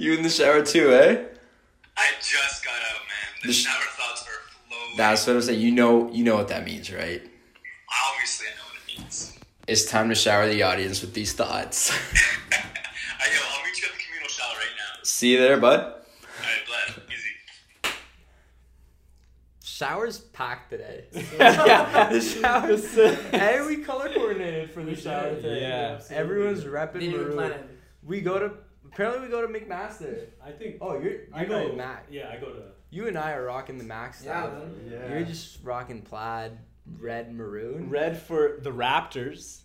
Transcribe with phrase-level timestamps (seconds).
[0.00, 1.24] You in the shower too, eh?
[1.94, 3.42] I just got out, man.
[3.42, 4.96] The, The sh- shower thoughts are flowing.
[4.96, 5.60] That's what I'm saying.
[5.60, 7.20] You know, you know what that means, right?
[8.08, 9.38] Obviously, I know what it means.
[9.66, 11.90] It's time to shower the audience with these thoughts.
[12.52, 13.42] I know.
[13.52, 15.00] I'll meet you at the communal shower right now.
[15.02, 15.80] See you there, bud.
[15.80, 16.96] All right, bless.
[17.10, 17.92] Easy.
[19.62, 21.04] Showers packed today.
[21.38, 22.90] yeah, the showers.
[22.92, 25.60] This- hey, we color coordinated for the shower did, today.
[25.60, 26.00] yeah.
[26.08, 27.36] Everyone's repping Didn't even maroon.
[27.36, 27.66] plan it.
[28.02, 28.52] We go to
[28.92, 30.26] apparently we go to McMaster.
[30.44, 30.76] I think.
[30.80, 31.68] Oh, you're I go.
[31.68, 32.06] go Mac.
[32.10, 32.62] Yeah, I go to.
[32.90, 34.62] You and I are rocking the Max Yeah, stuff.
[34.90, 35.08] Yeah.
[35.14, 36.52] You're just rocking plaid,
[36.98, 37.88] red, maroon.
[37.88, 39.62] Red for the Raptors.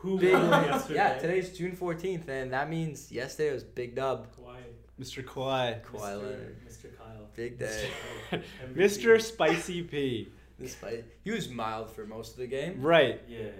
[0.00, 0.94] Who Big, won yesterday?
[0.94, 4.28] yeah, today's June 14th, and that means yesterday was Big Dub.
[4.36, 4.58] Kawhi.
[5.00, 5.24] Mr.
[5.24, 5.82] Kawhi.
[5.82, 6.22] Kawhi Mr.
[6.22, 6.56] Leonard.
[6.68, 6.96] Mr.
[6.96, 7.28] Kyle.
[7.34, 7.88] Big day.
[8.32, 8.76] MVP.
[8.76, 9.20] Mr.
[9.20, 10.28] Spicy P.
[10.60, 12.82] This fight, he was mild for most of the game.
[12.82, 13.20] Right.
[13.28, 13.50] Yeah, yeah.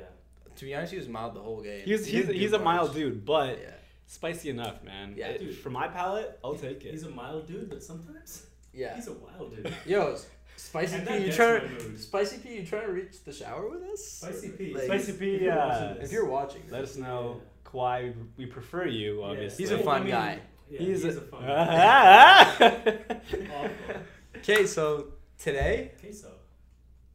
[0.57, 1.83] To be honest, he was mild the whole game.
[1.85, 2.65] He's He he's, he's a much.
[2.65, 3.71] mild dude, but Yeah,
[4.09, 5.15] spicy enough, man.
[5.17, 5.57] Yeah, It- dude.
[5.57, 6.91] For my palate, I'll take it.
[6.91, 8.97] He's a mild dude, but sometimes yeah.
[8.97, 9.73] he's a wild dude.
[9.87, 10.17] Yo,
[10.57, 11.97] Spicy And P, you gets trying.
[11.97, 14.05] Spicy P, you trying to reach the shower with us?
[14.05, 14.75] Spicy P.
[14.75, 17.71] Like, Spicy P, If you're uh, watching this- If you're watching, Let us know, Yeah.
[17.71, 18.15] Kawhi.
[18.37, 19.27] We prefer you, Yeah.
[19.27, 19.65] obviously.
[19.65, 20.41] He's a fun guy.
[20.71, 22.99] Yeah, He's, he's, a, a fun guy.
[24.39, 26.29] Okay, so today Okay, so.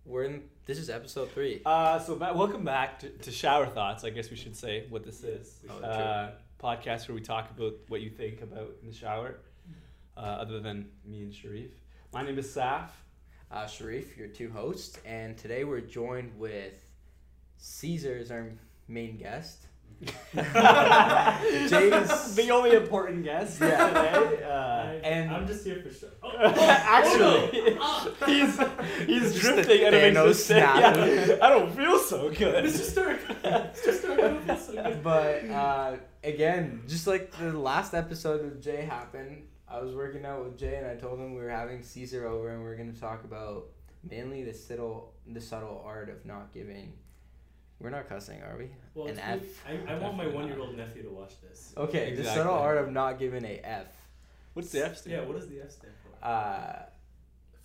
[0.05, 0.43] we're in.
[0.65, 1.61] This is episode three.
[1.65, 4.03] uh, so ba- welcome back to, to Shower Thoughts.
[4.03, 5.59] I guess we should say what this is.
[5.63, 5.83] we should.
[5.83, 6.31] Uh,
[6.63, 9.39] podcast where we talk about what you think about in the shower,
[10.15, 11.71] uh, other than me and Sherif.
[12.13, 12.87] My name is Saif.
[13.51, 16.81] Uh, Sherif, your two hosts, and today we're joined with
[17.57, 18.53] Cesar as our
[18.87, 19.67] main guest.
[20.33, 23.87] James- the only important guest Yeah.
[23.87, 24.43] today.
[24.43, 26.07] Uh, I, and- I'm just here for show.
[26.25, 28.57] Oh, Actually, oh, he's
[29.07, 30.95] he's Just drifting the and it makes us snap.
[30.97, 32.65] yeah, I don't feel so good.
[32.65, 32.79] Mr.
[32.81, 33.19] Stark.
[33.43, 33.93] Mr.
[33.93, 34.59] Stark.
[34.59, 35.03] So good.
[35.03, 40.43] But uh, again, just like the last episode with Jay happened, I was working out
[40.43, 42.91] with Jay and I told him we were having Cesar over and we are going
[42.93, 43.65] to talk about
[44.09, 46.93] mainly the subtle, the subtle art of not giving.
[47.83, 48.69] We're not cussing, are we?
[48.95, 49.39] Well, An it's F.
[49.67, 49.89] good.
[49.89, 51.73] I, I want my one-year-old nephew to watch this.
[51.75, 53.87] Okay, the subtle art of not giving a F.
[54.53, 55.17] What's the F stand?
[55.17, 56.25] Yeah, what does the F stand for?
[56.25, 56.83] Uh,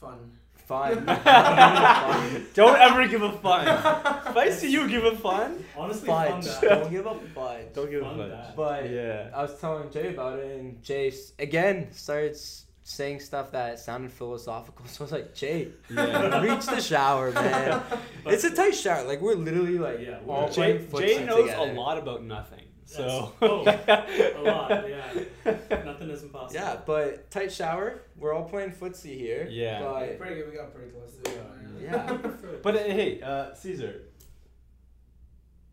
[0.01, 0.33] Fun.
[0.55, 1.05] fun.
[2.55, 3.67] Don't ever give a fun.
[3.69, 6.61] if I see you give a fun, Honestly, fun fudge.
[6.61, 6.63] that.
[6.63, 7.73] Don't give a fudge.
[7.75, 8.29] don't give a Fun fun.
[8.31, 8.57] that.
[8.57, 9.31] But Yeah.
[9.35, 14.11] I was telling Jay about it, and Jay again started s- saying stuff that sounded
[14.11, 14.87] philosophical.
[14.89, 16.41] So I was like, Jay, Yeah.
[16.41, 17.83] reach the shower, man.
[18.25, 19.05] But it's a tight shower.
[19.05, 21.71] Like we're literally like Yeah, all we're- Jay, playing Jay knows together.
[21.71, 22.63] a lot about nothing.
[22.87, 25.25] So oh, a lot, yeah.
[25.85, 26.55] Nothing is impossible.
[26.59, 28.01] Yeah, but tight shower.
[28.17, 29.47] We're all playing footsie here.
[29.51, 29.81] Yeah.
[29.83, 30.51] But Pretty good.
[30.51, 31.43] We got pretty close to it.
[31.83, 32.19] yeah.
[32.63, 34.05] But uh, hey, uh, Cesar.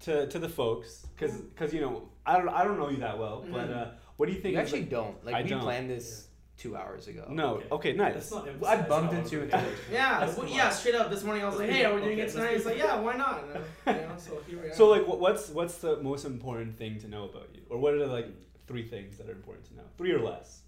[0.01, 3.17] To to the folks, cause, cause you know I don't I don't know you that
[3.17, 3.87] well, but uh,
[4.17, 4.55] what do you think?
[4.55, 5.25] you actually like- don't.
[5.25, 5.61] Like I we don't.
[5.61, 7.25] planned this two hours ago.
[7.29, 7.55] No.
[7.55, 7.67] Okay.
[7.71, 7.93] Okay.
[7.93, 8.31] Nice.
[8.31, 9.63] not, I bumped into what you we're in doing.
[9.91, 10.69] Yeah, well, yeah.
[10.69, 12.55] Straight up this morning, I was like, "Hey, are we doing okay, it tonight?" let's
[12.57, 13.65] He's like, "Yeah, why not?" And,
[14.01, 14.73] you know, so here we are.
[14.73, 17.99] So like, what's what's the most important thing to know about you, or what are
[17.99, 18.27] the like
[18.67, 19.83] three things that are important to know?
[19.97, 20.61] Three or less.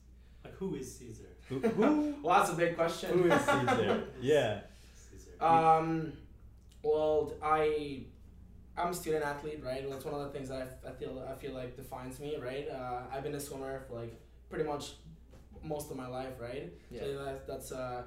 [0.43, 1.23] Like, who is Cesar?
[1.49, 3.17] Who, who, well, that's a big question.
[3.17, 4.03] who is Cesar?
[4.21, 4.59] Yeah.
[4.93, 5.43] Cesar.
[5.43, 6.13] Um,
[6.83, 8.03] well, I,
[8.77, 9.89] I'm a student athlete, right?
[9.89, 12.37] That's one of the things that I, f- I feel I feel like defines me,
[12.37, 12.67] right?
[12.69, 14.19] Uh, I've been a swimmer for like
[14.49, 14.93] pretty much
[15.63, 16.71] most of my life, right?
[16.91, 17.01] Yeah.
[17.01, 18.03] So that, that's uh,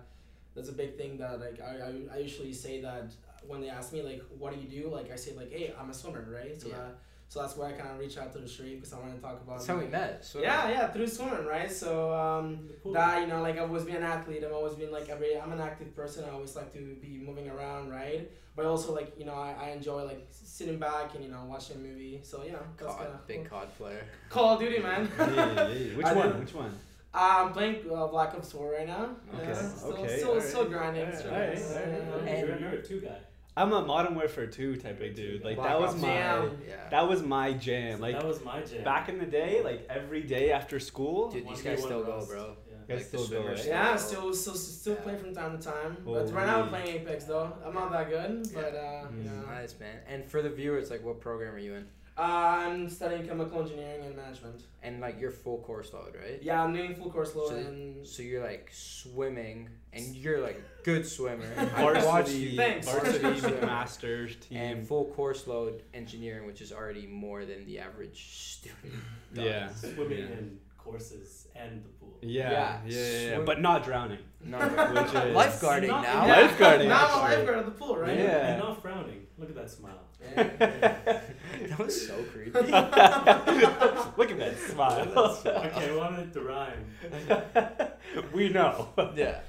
[0.55, 3.13] that's a big thing that like I, I, I usually say that
[3.47, 5.89] when they ask me like what do you do like I say like hey I'm
[5.91, 6.75] a swimmer right so Yeah.
[6.77, 9.15] that, so that's why I kind of reach out to the street because I want
[9.15, 10.25] to talk about That's how we met.
[10.25, 13.97] So yeah yeah through swimming right so um that you know like I've always been
[13.97, 16.97] an athlete I've always been like every I'm an active person I always like to
[17.01, 21.15] be moving around right but also like you know I, I enjoy like sitting back
[21.15, 24.05] and you know watching a movie so yeah that's Cod, kind of big cod player.
[24.29, 25.25] Call of Duty man Hey,
[25.55, 26.33] hey, Which I one?
[26.33, 26.39] do.
[26.41, 26.73] Which one?
[27.13, 30.43] I'm playing uh, Black Ops 4 right now Okay, yeah, still, okay, still, alright.
[30.49, 32.09] still grinding Alright, still alright, grinding.
[32.09, 32.39] alright, Yeah.
[32.47, 33.17] You're, you're a two guy.
[33.57, 35.45] I'm a Modern Warfare 2 type of dude.
[35.45, 36.03] Like Black that was Ops.
[36.03, 36.59] my Damn.
[36.69, 36.89] Yeah.
[36.91, 38.01] that was my jam.
[38.01, 38.85] Like that was my jam.
[38.85, 41.31] back in the day, like every day after school.
[41.33, 42.57] Dude, these guys still go, bro.
[42.69, 42.75] Yeah.
[42.97, 43.67] Guys Like still go, right?
[43.67, 45.01] Yeah, still still still still Yeah.
[45.01, 45.97] play from time to time.
[46.05, 47.53] But right now I'm playing Apex though.
[47.67, 49.43] I'm not that good, but uh, you know.
[49.47, 49.97] Nice man.
[50.09, 51.87] And for the viewers, like, what program are you in?
[52.21, 54.63] Uh, I'm studying chemical engineering and management.
[54.83, 56.39] And like your full course load, right?
[56.43, 60.59] Yeah, I'm doing full course load So- and So you're like swimming, and you're like
[60.81, 61.47] a good swimmer.
[61.59, 62.87] I Varsity, watched you Thanks.
[62.87, 64.59] varsity masters team.
[64.59, 68.21] and full course load engineering, which is already more than the average
[68.57, 68.93] student.
[69.35, 69.45] does.
[69.45, 69.69] yeah.
[69.71, 70.25] Swimming Yeah.
[70.37, 72.19] and courses and the pool.
[72.23, 74.19] Yeah, Yeah, yeah, yeah, yeah, but not drowning.
[74.45, 74.69] No, Which
[75.15, 76.27] is- lifeguarding Not- now.
[76.27, 76.49] Yeah.
[76.49, 77.37] Lifeguarding, Now I'm a actually.
[77.37, 78.19] lifeguard at the pool, right?
[78.19, 78.49] Yeah.
[78.53, 79.27] And not frowning.
[79.39, 80.01] Look at that smile.
[80.37, 82.59] that was so creepy.
[82.61, 85.09] Look at that smile.
[85.47, 87.93] okay, I wanted it to rhyme.
[88.33, 88.89] we know.
[89.17, 89.41] yeah,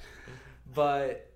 [0.73, 1.31] but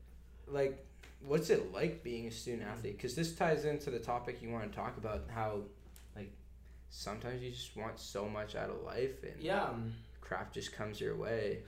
[0.47, 0.85] like,
[1.25, 2.97] what's it like being a student athlete?
[2.97, 5.23] Because this ties into the topic you want to talk about.
[5.33, 5.61] How,
[6.15, 6.31] like,
[6.89, 9.63] sometimes you just want so much out of life, and Yeah.
[9.63, 11.59] Um, crap just comes your way.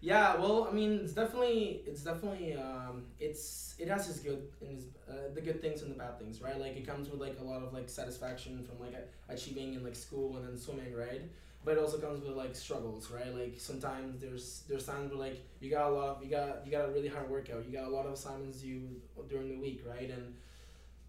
[0.00, 4.78] Yeah, well, I mean, it's definitely, it's definitely, um, it's, it has its good and
[4.78, 6.58] its, uh, the good things and the bad things, right?
[6.58, 9.82] Like it comes with like a lot of like satisfaction from like a- achieving in
[9.82, 11.22] like school and then swimming, right?
[11.64, 13.34] But it also comes with like struggles, right?
[13.34, 16.70] Like sometimes there's there's times where like you got a lot, of, you got you
[16.70, 18.88] got a really hard workout, you got a lot of assignments due
[19.28, 20.08] during the week, right?
[20.08, 20.34] And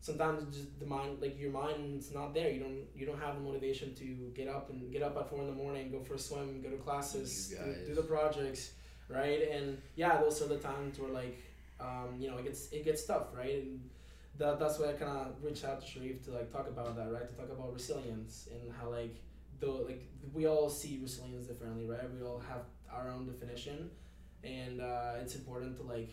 [0.01, 3.42] sometimes just the mind like your mind's not there you don't you don't have the
[3.42, 6.19] motivation to get up and get up at four in the morning go for a
[6.19, 7.53] swim go to classes
[7.85, 8.71] do, do the projects
[9.09, 9.41] right?
[9.51, 11.39] And yeah those are the times where like
[11.79, 13.63] um, you know it gets it gets tough right?
[13.63, 13.89] And
[14.38, 17.11] that, that's why I kind of reached out to Sherif to like talk about that
[17.11, 17.27] right?
[17.29, 19.15] To talk about resilience and how like
[19.59, 20.03] though like
[20.33, 22.07] we all see resilience differently right?
[22.13, 22.61] We all have
[22.91, 23.89] our own definition.
[24.44, 26.11] And uh, it's important to like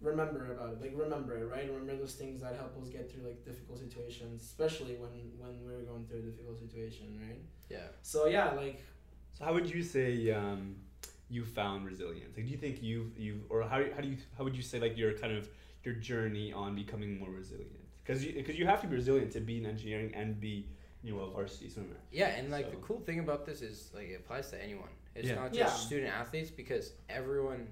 [0.00, 1.68] remember about it like remember it right?
[1.70, 5.82] Remember those things that help us get through like difficult situations especially when when we're
[5.82, 7.40] going through a difficult situation right?
[7.68, 7.88] Yeah.
[8.02, 8.80] so yeah like
[9.36, 10.76] So how would you say um,
[11.30, 12.36] you found resilience?
[12.36, 14.80] Like, do you think you've you've or how, how do you how would you say
[14.80, 15.48] like your kind of
[15.84, 17.70] your journey on becoming more resilient?
[18.04, 20.66] Because you because you have to be resilient to be in engineering and be
[21.02, 21.96] you know a varsity swimmer.
[22.10, 24.88] Yeah, and like the cool thing about this is like it applies to anyone.
[25.14, 25.36] It's Yeah.
[25.36, 25.86] not just Yeah.
[25.86, 27.68] student athletes because everyone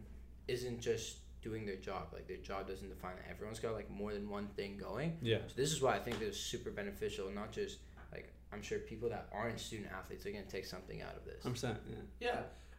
[0.47, 2.09] isn't just doing their job.
[2.13, 3.25] Like their job doesn't define it.
[3.31, 5.19] Everyone's got like more than one thing going.
[5.23, 5.39] Yeah.
[5.47, 7.31] So this is why I think this is super beneficial.
[7.31, 7.79] Not just
[8.13, 11.45] like I'm sure people that aren't student athletes are gonna take something out of this.
[11.45, 11.77] I'm saying.
[12.21, 12.31] Yeah.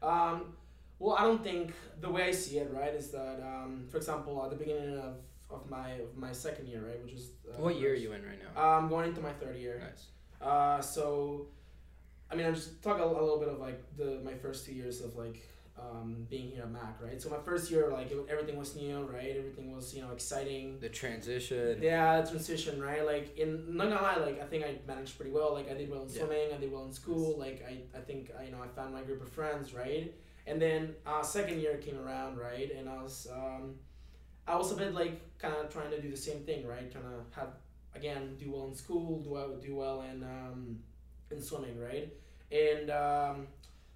[0.01, 0.07] Yeah.
[0.07, 0.53] Um,
[0.99, 4.43] well, I don't think the way I see it, right, is that, um, for example,
[4.43, 5.15] at the beginning of,
[5.49, 8.23] of my of my second year, right, which is uh, what year are you in
[8.23, 8.61] right now?
[8.61, 9.81] I'm going into my third year.
[9.83, 10.05] nice.
[10.41, 11.47] Uh, so,
[12.31, 14.73] I mean, I'm just talk a, a little bit of like the my first two
[14.73, 15.41] years of like
[15.79, 17.19] um, being here at Mac, right.
[17.21, 19.33] So my first year, like it, everything was new, right.
[19.37, 20.77] Everything was you know exciting.
[20.79, 21.79] The transition.
[21.81, 23.05] Yeah, transition, right?
[23.05, 25.53] Like in not gonna lie, like I think I managed pretty well.
[25.53, 26.17] Like I did well in Yeah.
[26.25, 27.37] swimming, I did well in school.
[27.39, 30.13] Like I, I think I, you know I found my group of friends, right?
[30.49, 32.71] And then uh, second year came around, right?
[32.75, 33.75] And I was um,
[34.47, 36.91] I was a bit like kind of trying to do the same thing, right?
[36.91, 37.49] Trying to have
[37.95, 40.79] again do well in school, do well do well in um,
[41.29, 42.11] in swimming, right?
[42.51, 43.47] And um,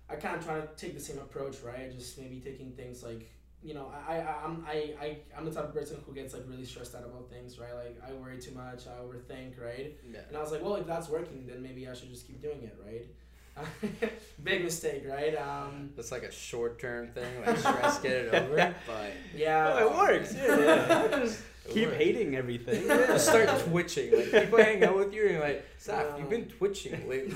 [0.08, 1.92] I kind of try to take the same approach, right?
[1.92, 3.32] Just maybe taking things like
[3.64, 6.44] you know, I, I I'm I, I I'm the type of person who gets like
[6.48, 7.74] really stressed out about things, right?
[7.74, 9.98] Like I worry too much, I overthink, right?
[10.08, 10.20] Yeah.
[10.28, 12.62] And I was like, well, if that's working, then maybe I should just keep doing
[12.62, 13.08] it, right?
[14.44, 15.36] Big mistake, right?
[15.36, 18.76] Um, That's like a short term thing, like stress, get it over.
[18.88, 19.74] But yeah.
[19.80, 20.36] Oh, it works.
[20.36, 20.58] Yeah.
[21.12, 21.20] yeah.
[21.20, 21.98] Just It keep works.
[21.98, 22.88] hating everything.
[22.88, 24.12] just start twitching.
[24.16, 26.18] Like people hang out with you and you're like, Saif, Yeah.
[26.18, 27.34] you've been twitching lately.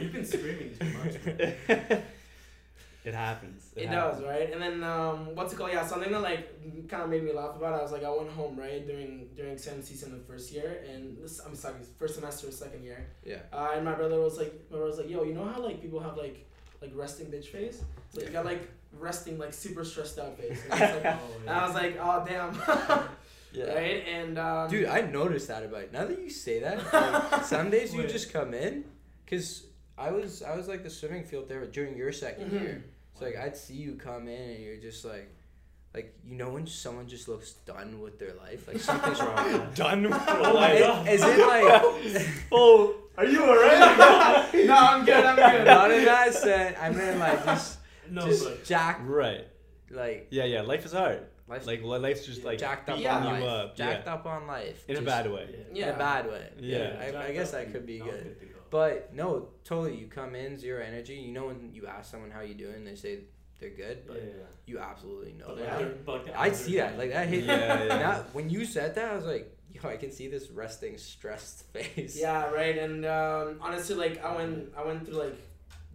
[0.00, 2.00] You've been screaming too much.
[3.08, 3.60] It happens.
[3.74, 4.18] It happens.
[4.20, 4.48] does, right?
[4.52, 5.72] And then um, what's it called?
[5.72, 7.72] Yeah, something that like kind of made me laugh about.
[7.74, 10.84] It, I was like, I went home right during during exam season the first year,
[10.90, 13.00] and this I'm sorry, first semester, second year.
[13.24, 13.40] yeah.
[13.52, 15.80] Uh, and my brother was like, my brother was like, yo, you know how like
[15.80, 16.36] people have like
[16.82, 17.82] like resting bitch face?
[18.12, 18.62] So you got like
[18.92, 20.60] resting like super stressed out face.
[20.70, 22.50] And, I was like, Oh, and I was like, oh damn,
[23.74, 24.04] right?
[24.18, 25.88] And um, Dude, I noticed that about you.
[25.92, 28.84] Now that you say that, like, some days you just come in,
[29.28, 29.64] cause
[29.96, 32.60] I was I was like the swimming field there during your 2nd Mhm.
[32.62, 32.84] year.
[33.18, 35.28] So like I'd see you come in and you're just like,
[35.94, 39.68] like you know when someone just looks done with their life, like something's wrong.
[39.74, 41.08] Done with Oh my Is- God.
[41.08, 41.38] Is it
[42.14, 42.24] like?
[42.52, 44.54] Oh, are you alright?
[44.54, 45.24] no, I'm good.
[45.24, 45.64] I'm good.
[45.66, 46.76] Not in that sense.
[46.80, 47.78] I mean like just
[48.10, 49.46] No, just but jack right.
[49.90, 50.60] like Yeah, yeah.
[50.62, 51.26] Life is hard.
[51.48, 53.16] life's Like life's just like jacked up Yeah.
[53.16, 53.42] on beating life.
[53.42, 53.76] you up.
[53.76, 54.14] Jacked yeah.
[54.14, 54.84] up on life.
[54.88, 55.56] In a bad way.
[55.72, 55.88] Yeah.
[55.88, 56.48] In a bad way.
[56.60, 56.96] Yeah.
[57.20, 58.36] I, I guess that could be not good.
[58.70, 58.78] To go.
[58.78, 59.96] But no, totally.
[59.96, 61.14] You come in zero energy.
[61.14, 63.20] You know when you ask someone how you doing, they say
[63.60, 64.44] they're good, but yeah, yeah.
[64.66, 66.96] you absolutely know But they're like, but I see that.
[66.96, 67.44] Like that hit.
[67.44, 67.98] Yeah, yeah.
[67.98, 71.64] Now, when you said that, I was like, yo, I can see this resting, stressed
[71.72, 72.16] face.
[72.18, 72.78] Yeah, right.
[72.78, 75.38] And um, honestly, like I went, I went through like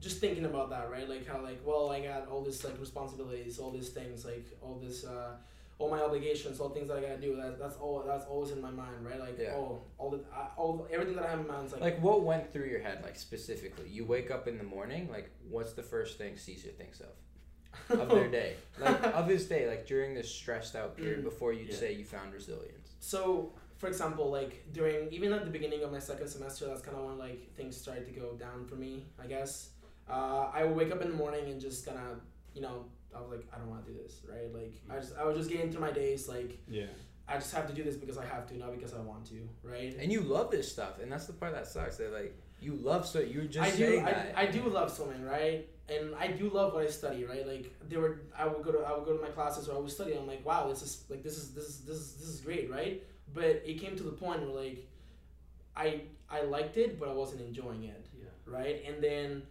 [0.02, 1.08] just thinking about that, right?
[1.08, 4.80] Like how like well, I got all this like responsibilities, all these things, like all
[4.84, 5.38] this, uh,
[5.84, 7.36] all my obligations, all things that I gotta do.
[7.36, 8.04] That that's all.
[8.08, 9.20] That's always in my mind, right?
[9.20, 9.56] Like Yeah.
[9.56, 12.24] oh, all the, I, all everything that I have in mind is like, Like what
[12.24, 13.90] went through your head, like specifically?
[13.90, 15.10] You wake up in the morning.
[15.12, 18.56] Like, what's the first thing Cesar thinks of of their day?
[18.80, 21.24] Like of his day, like during this stressed out period Mm.
[21.32, 21.76] before you'd Yeah.
[21.84, 22.90] say you found resilience.
[23.00, 26.98] So, for example, like during even at the beginning of my second semester, that's kind
[26.98, 29.52] of when like things started to go down for me, I guess.
[30.10, 32.20] uh, I would wake up in the morning and just kind of,
[32.54, 32.78] you know,
[33.16, 34.54] I was like, I don't want to do this, right?
[34.54, 35.02] Like, I mm.
[35.02, 36.86] just, I was just getting through my days, like, Yeah.
[37.28, 39.48] I just have to do this because I have to, not because I want to,
[39.64, 39.96] right?
[39.98, 41.98] And you love this stuff, and that's the part that sucks.
[41.98, 44.34] That like you love so you were just I do, saying I, that.
[44.36, 45.68] I do love swimming, right?
[45.90, 47.48] And I do love what I study, right?
[47.48, 49.80] Like they were, I would go to, I would go to my classes where I
[49.80, 50.14] would study.
[50.14, 52.70] I'm like, wow, this is like this is this is this is this is great,
[52.70, 53.04] right?
[53.34, 54.86] But it came to the point where like,
[55.76, 58.26] I I liked it, but I wasn't enjoying it, Yeah.
[58.46, 58.84] right?
[58.86, 59.44] And then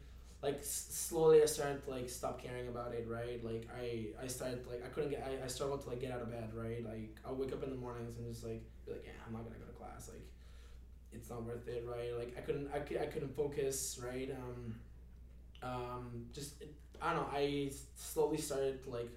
[0.43, 3.43] like s- slowly I started to like stop caring about it, right?
[3.45, 6.23] Like I I started like I couldn't get I, I struggled to like get out
[6.23, 6.85] of bed, right?
[6.85, 9.45] Like I wake up in the mornings and just like be like yeah I'm not
[9.45, 10.27] gonna go to class like
[11.13, 12.17] it's not worth it, right?
[12.19, 14.31] Like I couldn't I, I couldn't focus, right?
[14.33, 14.75] Um,
[15.63, 17.29] um, just it, I don't know.
[17.39, 19.11] I slowly started to like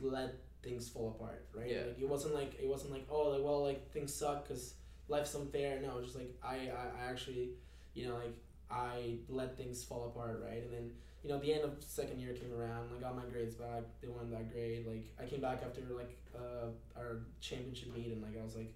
[0.00, 1.70] let things fall apart, right?
[1.70, 1.82] Yeah.
[1.86, 4.74] Like it wasn't like it wasn't like oh like well like things suck because
[5.08, 5.80] life's unfair.
[5.82, 7.50] No, it's just like I, I I actually
[7.94, 8.36] you know like
[8.70, 10.62] I let things fall apart, right?
[10.62, 10.90] And then
[11.22, 12.88] you know the end of second year came around.
[12.96, 13.82] I got my grades back.
[14.00, 14.86] They weren't that great.
[14.86, 18.72] Like I came back after like uh, our championship meet, and like I was like,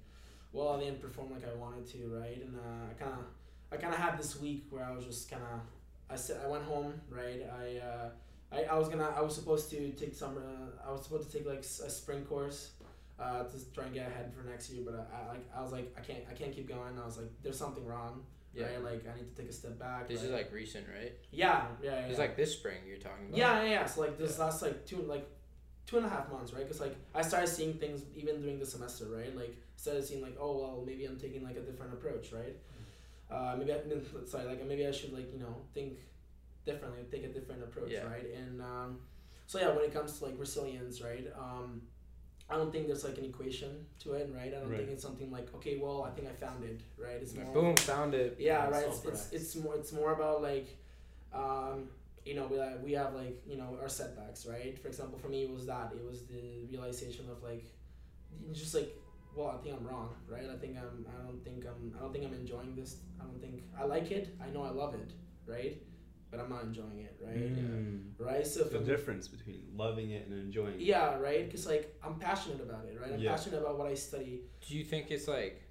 [0.52, 2.42] well, I didn't perform like I wanted to, right?
[2.42, 3.24] And uh, I kind of
[3.72, 5.60] I kind of had this week where I was just kind of
[6.08, 7.46] I said I went home, right?
[7.60, 8.08] I uh,
[8.52, 11.38] I, I was gonna I was supposed to take some uh, I was supposed to
[11.38, 12.70] take like a spring course.
[13.18, 15.72] Uh, to try and get ahead for next year, but I, I like I was
[15.72, 16.98] like I can't I can't keep going.
[16.98, 18.22] I was like there's something wrong,
[18.54, 18.66] yeah.
[18.66, 18.82] right?
[18.82, 20.08] Like I need to take a step back.
[20.08, 20.26] This right?
[20.26, 21.12] is like recent, right?
[21.30, 22.06] yeah yeah yeah.
[22.06, 23.38] It's like this spring you're talking about.
[23.38, 23.86] Yeah, yeah, yeah.
[23.86, 25.28] So like this last like two like
[25.86, 26.64] two and a half months, right?
[26.64, 29.34] Because like I started seeing things even during the semester, right?
[29.36, 32.56] Like started seeing like oh well maybe I'm taking like a different approach, right?
[33.30, 33.78] Uh, maybe I,
[34.26, 35.98] sorry like maybe I should like you know think
[36.64, 38.04] differently, take a different approach, Yeah.
[38.04, 38.26] right?
[38.36, 38.98] And um,
[39.46, 41.26] so yeah, when it comes to like resilience, right?
[41.38, 41.82] Um,
[42.50, 44.48] I don't think there's like an equation to it, right?
[44.54, 44.78] I don't Right.
[44.78, 47.18] think it's something like okay, well I think I found it, right?
[47.22, 48.36] It's more Boom, found it.
[48.38, 48.86] yeah Yeah, right?
[48.88, 50.68] it's, it's it's more it's more about like
[51.32, 51.88] um
[52.24, 54.78] you know we like we have like you know our setbacks right?
[54.82, 55.92] For example for me it was that.
[55.94, 57.64] It was the realization of like
[58.52, 58.90] just like
[59.36, 60.48] well i think i'm wrong right?
[60.52, 62.96] I think i'm i don't think i'm i don't think i'm enjoying this.
[63.20, 64.34] I don't think i like it.
[64.44, 65.12] I know i love it
[65.46, 65.80] right
[66.30, 68.12] but i'm not enjoying it right Mm.
[68.18, 70.80] right so The I'm- difference between loving it and enjoying it.
[70.80, 73.32] yeah right because like i'm passionate about it right i'm Yeah.
[73.34, 75.62] passionate about what i study Do you think it's like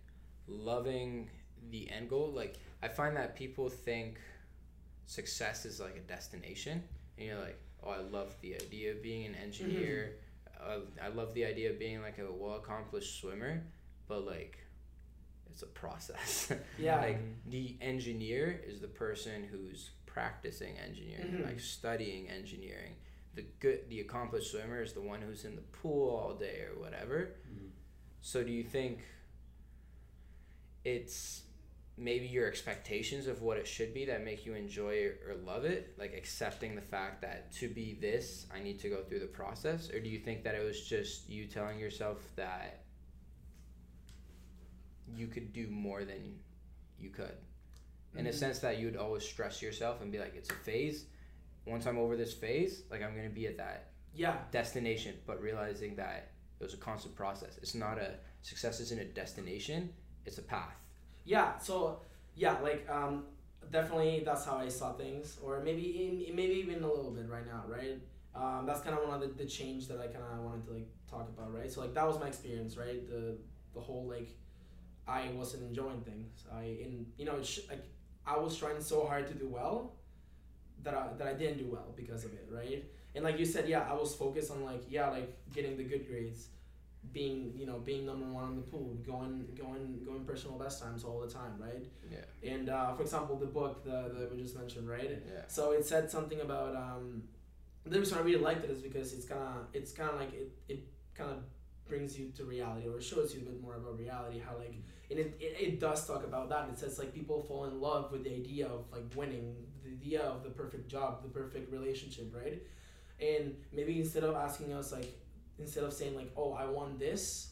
[0.47, 1.29] loving
[1.71, 2.31] the end goal?
[2.33, 4.17] Like I find that people think
[5.05, 6.83] success is like a destination,
[7.17, 10.15] and you're like, oh, I love the idea of being an engineer.
[10.59, 13.63] Uh, I love the idea of being like a well accomplished swimmer,
[14.07, 14.57] but like
[15.51, 16.51] it's a process.
[16.79, 21.45] yeah like the engineer is the person who's practicing engineering, Mhm.
[21.45, 22.97] like studying engineering.
[23.35, 26.77] The good, the accomplished swimmer is the one who's in the pool all day or
[26.77, 27.37] whatever.
[27.49, 27.71] Mhm.
[28.19, 28.99] So do you think
[30.83, 31.43] it's
[31.95, 35.63] maybe your expectations of what it should be that make you enjoy it or love
[35.63, 39.27] it, like accepting the fact that to be this, I need to go through the
[39.27, 42.83] process, or do you think that it was just you telling yourself that
[45.07, 46.39] you could do more than
[46.99, 47.37] you could?
[48.15, 48.33] In a Mhm.
[48.33, 51.05] sense that you would always stress yourself and be like, it's a phase.
[51.65, 55.95] Once I'm over this phase, like I'm gonna be at that yeah destination, but realizing
[55.97, 57.57] that it was a constant process.
[57.61, 59.93] It's not a success isn't a destination,
[60.25, 60.75] it's a path.
[61.25, 61.57] Yeah.
[61.59, 62.01] So
[62.35, 63.25] yeah, like um,
[63.71, 67.45] definitely that's how I saw things, or maybe in, maybe even a little bit right
[67.45, 67.99] now, right?
[68.35, 70.73] Um, that's kind of one of the, the change that I kind of wanted to
[70.73, 71.71] like talk about, right?
[71.71, 73.07] So like that was my experience, right?
[73.07, 73.37] The
[73.73, 74.29] the whole like
[75.07, 76.45] I wasn't enjoying things.
[76.51, 77.83] I in you know it's like
[78.29, 79.93] I was trying so hard to do well
[80.83, 82.83] that I that I didn't do well because of it, right?
[83.15, 86.07] And like you said, yeah, I was focused on like yeah, like getting the good
[86.07, 86.47] grades,
[87.11, 91.03] being you know being number one in the pool, going going going personal best times
[91.03, 91.85] all the time, right?
[92.11, 92.53] Yeah.
[92.53, 95.23] And uh, for example, the book that, that we just mentioned, right?
[95.27, 95.41] Yeah.
[95.47, 97.23] So it said something about um,
[97.85, 100.33] the reason I really liked it is because it's kind of it's kind of like
[100.33, 100.79] it, it
[101.15, 101.37] kind of
[101.89, 104.75] brings you to reality or shows you a bit more about reality how like
[105.09, 106.69] and it, it, it does talk about that.
[106.69, 110.21] It says like people fall in love with the idea of like winning the idea
[110.21, 112.61] of the perfect job the perfect relationship right?
[113.19, 115.11] And maybe instead of asking us like
[115.57, 117.51] instead of saying like oh i want this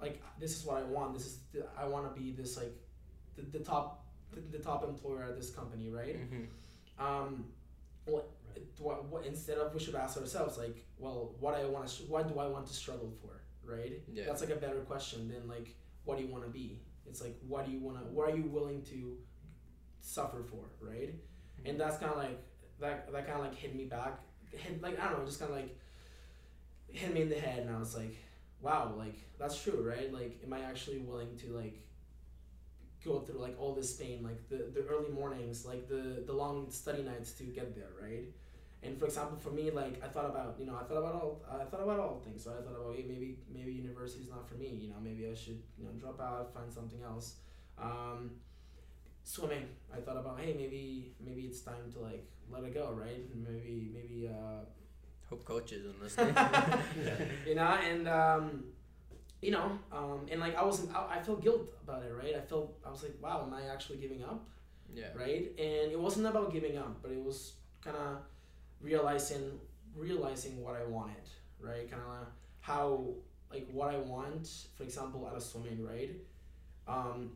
[0.00, 1.14] like this is what i want.
[1.14, 2.74] This is the, i want to be this like
[3.36, 6.18] the, the top the, the top employer at this company right?
[6.18, 7.04] Mm-hmm.
[7.04, 7.44] um,
[8.06, 8.30] what,
[8.78, 12.28] what, what instead of we should ask ourselves like, well, what I want to, what
[12.32, 14.00] do I want to struggle for, right?
[14.12, 14.24] Yeah.
[14.26, 16.80] That's like a better question than like, what do you want to be?
[17.06, 19.16] It's like, what do you want to, what are you willing to
[20.00, 21.14] suffer for, right?
[21.64, 22.42] And that's kind of like
[22.80, 23.10] that.
[23.12, 25.56] That kind of like hit me back, hit like I don't know, just kind of
[25.56, 25.76] like
[26.88, 28.16] hit me in the head, and I was like,
[28.60, 30.12] wow, like that's true, right?
[30.12, 31.80] Like, am I actually willing to like
[33.04, 36.70] go through like all this pain, like the, the early mornings, like the the long
[36.70, 38.24] study nights to get there, right?
[38.84, 41.42] And for example, for me, like I thought about, you know, I thought about all,
[41.50, 42.44] I thought about all things.
[42.44, 44.68] So I thought about, hey, maybe maybe university is not for me.
[44.68, 47.36] You know, maybe I should, you know, drop out, find something else.
[47.78, 48.32] Um,
[49.24, 53.24] swimming, I thought about, hey, maybe maybe it's time to like let it go, right?
[53.34, 54.64] Maybe maybe uh,
[55.30, 56.34] Hope coaches and listening.
[57.46, 58.64] you know, and um,
[59.40, 62.34] you know, um, and like I wasn't, I, I felt guilt about it, right?
[62.36, 64.46] I felt, I was like, wow, am I actually giving up,
[64.94, 65.08] yeah.
[65.14, 65.52] right?
[65.58, 68.18] And it wasn't about giving up, but it was kind of
[68.84, 69.58] realizing,
[69.96, 71.26] realizing what I wanted,
[71.60, 71.90] right?
[71.90, 72.26] Kind of
[72.60, 73.14] how,
[73.50, 76.10] like, what I want, for example, out of swimming, right?
[76.86, 77.32] Um,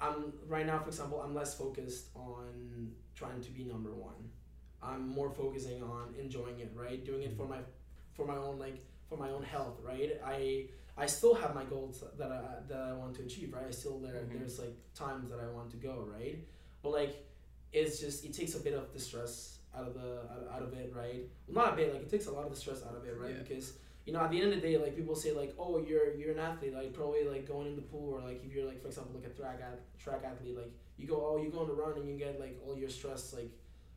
[0.00, 4.30] I'm right now, for example, I'm less focused on trying to be number one.
[4.82, 7.04] I'm more focusing on enjoying it, right?
[7.04, 7.58] Doing it for my,
[8.14, 10.20] for my own like for my own health, right?
[10.24, 10.66] I
[10.98, 13.66] I still have my goals that I that I want to achieve, right?
[13.68, 14.22] I still there.
[14.22, 14.38] Mhm.
[14.40, 16.38] There's like times that I want to go, right?
[16.82, 17.14] But like,
[17.72, 20.72] it's just it takes a bit of the stress out of the out, out of
[20.74, 21.22] it, right?
[21.48, 23.16] Well, not a bit, like it takes a lot of the stress out of it,
[23.18, 23.34] right?
[23.36, 23.42] Yeah.
[23.42, 23.74] Because
[24.04, 26.32] you know, at the end of the day, like people say, like, oh, you're you're
[26.32, 28.88] an athlete, like probably like going in the pool, or like if you're like for
[28.88, 31.74] example like a track ath- track athlete, like you go, oh, you go on the
[31.74, 33.50] run and you get like all your stress like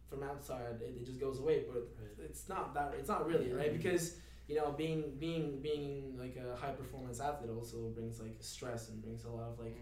[0.10, 1.64] from outside, it, it just goes away.
[1.72, 1.88] But
[2.24, 4.18] it's not that it's not really right because
[4.48, 9.02] you know being being being like a high performance athlete also brings like stress and
[9.02, 9.76] brings a lot of like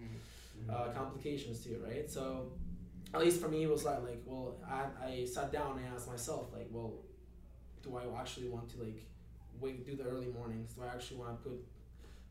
[0.70, 2.10] uh, complications too, right?
[2.10, 2.52] So
[3.14, 6.08] at least for me, it was like like well, I, I sat down and asked
[6.08, 6.94] myself like, well,
[7.82, 9.06] do I actually want to like
[9.60, 10.74] wake do the early mornings?
[10.74, 11.66] Do I actually want to put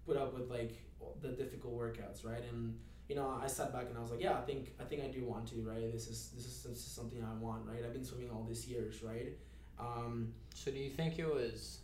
[0.06, 0.74] put up with like
[1.20, 2.42] the difficult workouts, right?
[2.50, 5.02] And you know, I sat back and I was like, yeah, I think I think
[5.02, 5.92] I do want to, right?
[5.92, 7.84] This is this is, this is something I want, right?
[7.84, 9.36] I've been swimming all these years, right?
[9.78, 11.78] Um, So do you think it was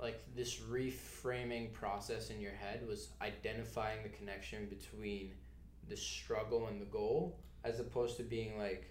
[0.00, 5.32] like this reframing process in your head was identifying the connection between
[5.88, 8.86] the struggle and the goal as opposed to being like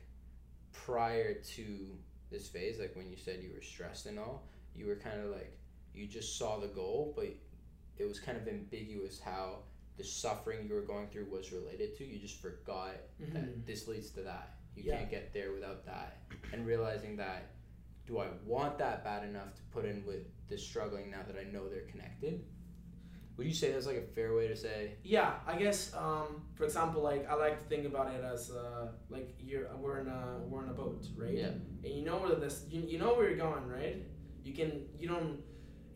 [0.71, 1.97] prior to
[2.31, 4.43] this phase like when you said you were stressed and all
[4.75, 5.55] you were kind of like
[5.93, 7.27] you just saw the goal but
[7.97, 9.59] it was kind of ambiguous how
[9.97, 13.33] the suffering you were going through was related to you just forgot mhm.
[13.33, 14.55] that this leads to that.
[14.75, 14.97] You Yeah.
[14.97, 16.17] can't get there without that.
[16.51, 17.51] And realizing that,
[18.07, 21.43] do I want that bad enough to put in with the struggling now that I
[21.43, 22.43] know they're connected?
[23.37, 24.95] Would you say that's like a fair way to say?
[25.03, 25.91] Yeah, I guess.
[25.95, 29.99] Um, for example, like I like to think about it as uh, like you're we're
[29.99, 31.33] in a we're in a boat, right?
[31.33, 31.47] Yeah.
[31.83, 34.03] And you know where this you, you know where you're going, right?
[34.43, 35.39] You can you don't.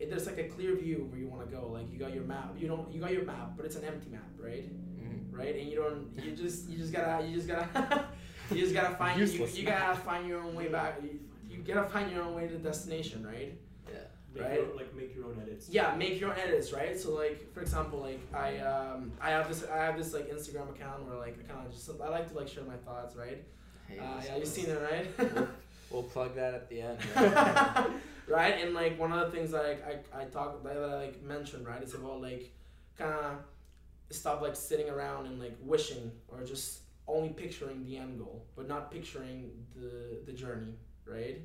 [0.00, 1.68] It, there's like a clear view where you want to go.
[1.68, 2.54] Like you got your map.
[2.58, 4.64] You don't you got your map, but it's an empty map, right?
[4.64, 5.36] Mm-hmm.
[5.36, 5.54] Right?
[5.54, 6.10] And you don't.
[6.24, 8.06] You just you just gotta you just gotta
[8.50, 11.00] you just gotta find you, you gotta find your own way back.
[11.02, 13.56] You, you gotta find your own way to the destination, right?
[14.34, 14.54] Make Right?
[14.54, 15.68] your, like make your own edits.
[15.70, 16.98] Yeah, make your own edits, right?
[16.98, 20.70] So like for example, like I um I have this I have this like Instagram
[20.70, 23.42] account where like I kind of just I like to like share my thoughts, right?
[23.88, 25.48] Hey, Uh, yeah, you've seen it, right?
[25.90, 26.98] We'll plug that at the end.
[28.28, 31.22] right, and like one of the things that I I, I talk that I like
[31.22, 31.80] mentioned, right?
[31.80, 32.52] It's about like
[32.98, 33.38] kind of
[34.10, 38.68] stop like sitting around and like wishing or just only picturing the end goal, but
[38.68, 40.74] not picturing the the journey,
[41.06, 41.40] right?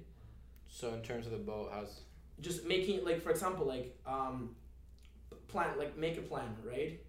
[0.67, 2.01] so in terms of the boat, how's
[2.41, 4.55] just making like for example like um
[5.47, 6.99] plan like make a plan right?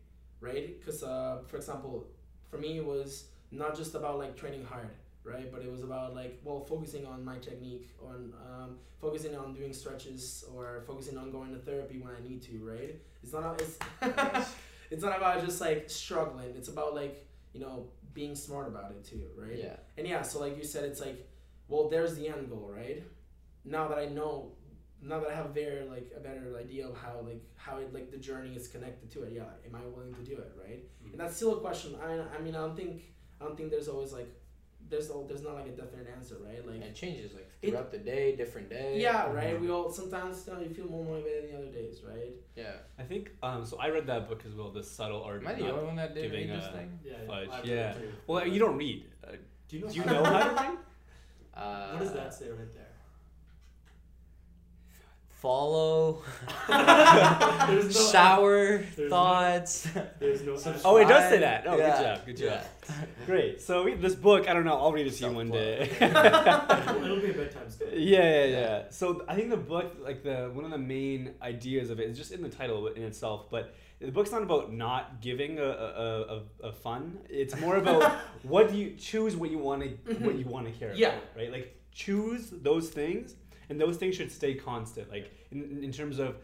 [0.40, 0.78] Right?
[0.78, 2.06] Because uh for example
[2.50, 4.90] for me it was not just about like training hard
[5.24, 5.50] right?
[5.50, 9.72] But it was about like well focusing on my technique on um, focusing on doing
[9.72, 12.96] stretches or focusing on going to therapy when i need to right?
[13.22, 13.78] It's not it's
[14.90, 16.54] it's not about just like struggling.
[16.56, 19.58] It's about like you know being smart about it too right?
[19.58, 19.76] Yeah.
[19.98, 21.28] and yeah, so like you said, it's like,
[21.68, 23.02] well, there's the end goal, right?
[23.64, 24.52] Now that I know,
[25.06, 27.92] now that I have a very like a better idea of how like how it
[27.92, 30.82] like the journey is connected to it, yeah, am I willing to do it, right?
[31.12, 31.94] And that's still a question.
[32.02, 33.02] I I mean, I don't think
[33.40, 34.30] I don't think there's always like
[34.90, 36.64] there's all there's not like a definite answer, right?
[36.66, 39.00] Like And it changes like It- throughout the day, different day.
[39.00, 39.58] yeah, right.
[39.60, 42.34] We all sometimes you, know, you feel more motivated than the other days, right?
[42.54, 42.76] Yeah.
[42.98, 43.78] I think um, so.
[43.78, 45.40] I read that book as well, The Subtle Art.
[45.40, 46.98] Am I of the Not- only one that did giving read this thing?
[47.02, 47.26] Yeah.
[47.26, 47.74] Fudge, I've yeah.
[47.74, 48.12] read it too.
[48.26, 49.06] Well, you don't read.
[49.26, 49.28] Uh,
[49.68, 49.88] Do you know?
[49.90, 50.78] do you how- know how to read?
[51.56, 52.93] Uh, What does that say right there?
[55.44, 56.22] Follow.
[56.68, 59.86] There's no- shower there's no- thoughts.
[60.18, 60.56] There's no.
[60.86, 61.64] Oh, it does say that.
[61.66, 62.26] Oh, Yeah, good job.
[62.26, 62.60] Good job.
[62.88, 62.94] yeah.
[63.26, 63.60] Great.
[63.60, 64.78] So we, this book, I don't know.
[64.78, 65.90] I'll read it to you one day.
[66.00, 67.90] It'll, it'll be a bedtime story.
[67.94, 68.58] Yeah, yeah, Yeah.
[68.58, 68.82] yeah.
[68.88, 72.16] So I think the book, like the one of the main ideas of it, is
[72.16, 73.50] just in the title in itself.
[73.50, 76.10] But the book's not about not giving a a,
[76.64, 77.18] a, a fun.
[77.28, 78.10] It's more about
[78.44, 81.08] what do you choose what you want to what you want to care Yeah.
[81.08, 81.52] about, right?
[81.52, 83.34] Like choose those things,
[83.68, 85.10] and those things should stay constant.
[85.10, 86.36] Like in, in terms of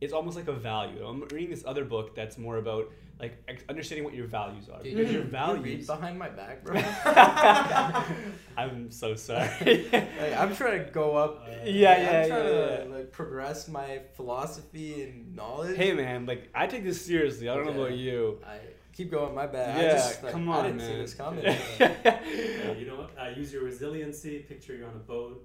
[0.00, 1.04] it's almost like a value.
[1.04, 4.82] I'm reading this other book that's more about like ex- understanding what your values are.
[4.82, 5.86] Dude, because your you read values.
[5.86, 6.76] behind my back, bro.
[8.58, 9.88] I'm so sorry.
[9.92, 11.46] like, I'm trying to go up.
[11.48, 12.94] Yeah, like, yeah, I'm trying yeah, to yeah.
[12.94, 15.78] like progress my philosophy and knowledge.
[15.78, 17.48] hey man, like I take this seriously.
[17.48, 18.38] I don't know about you.
[18.46, 18.58] I
[18.92, 19.34] keep going.
[19.34, 19.80] My bad.
[19.80, 20.90] Yeah, I just, like, come I on, didn't man.
[20.90, 21.44] see this coming.
[21.80, 23.10] Yeah, you know what?
[23.18, 24.40] Uh, use your resiliency.
[24.40, 25.42] Picture you're on a boat.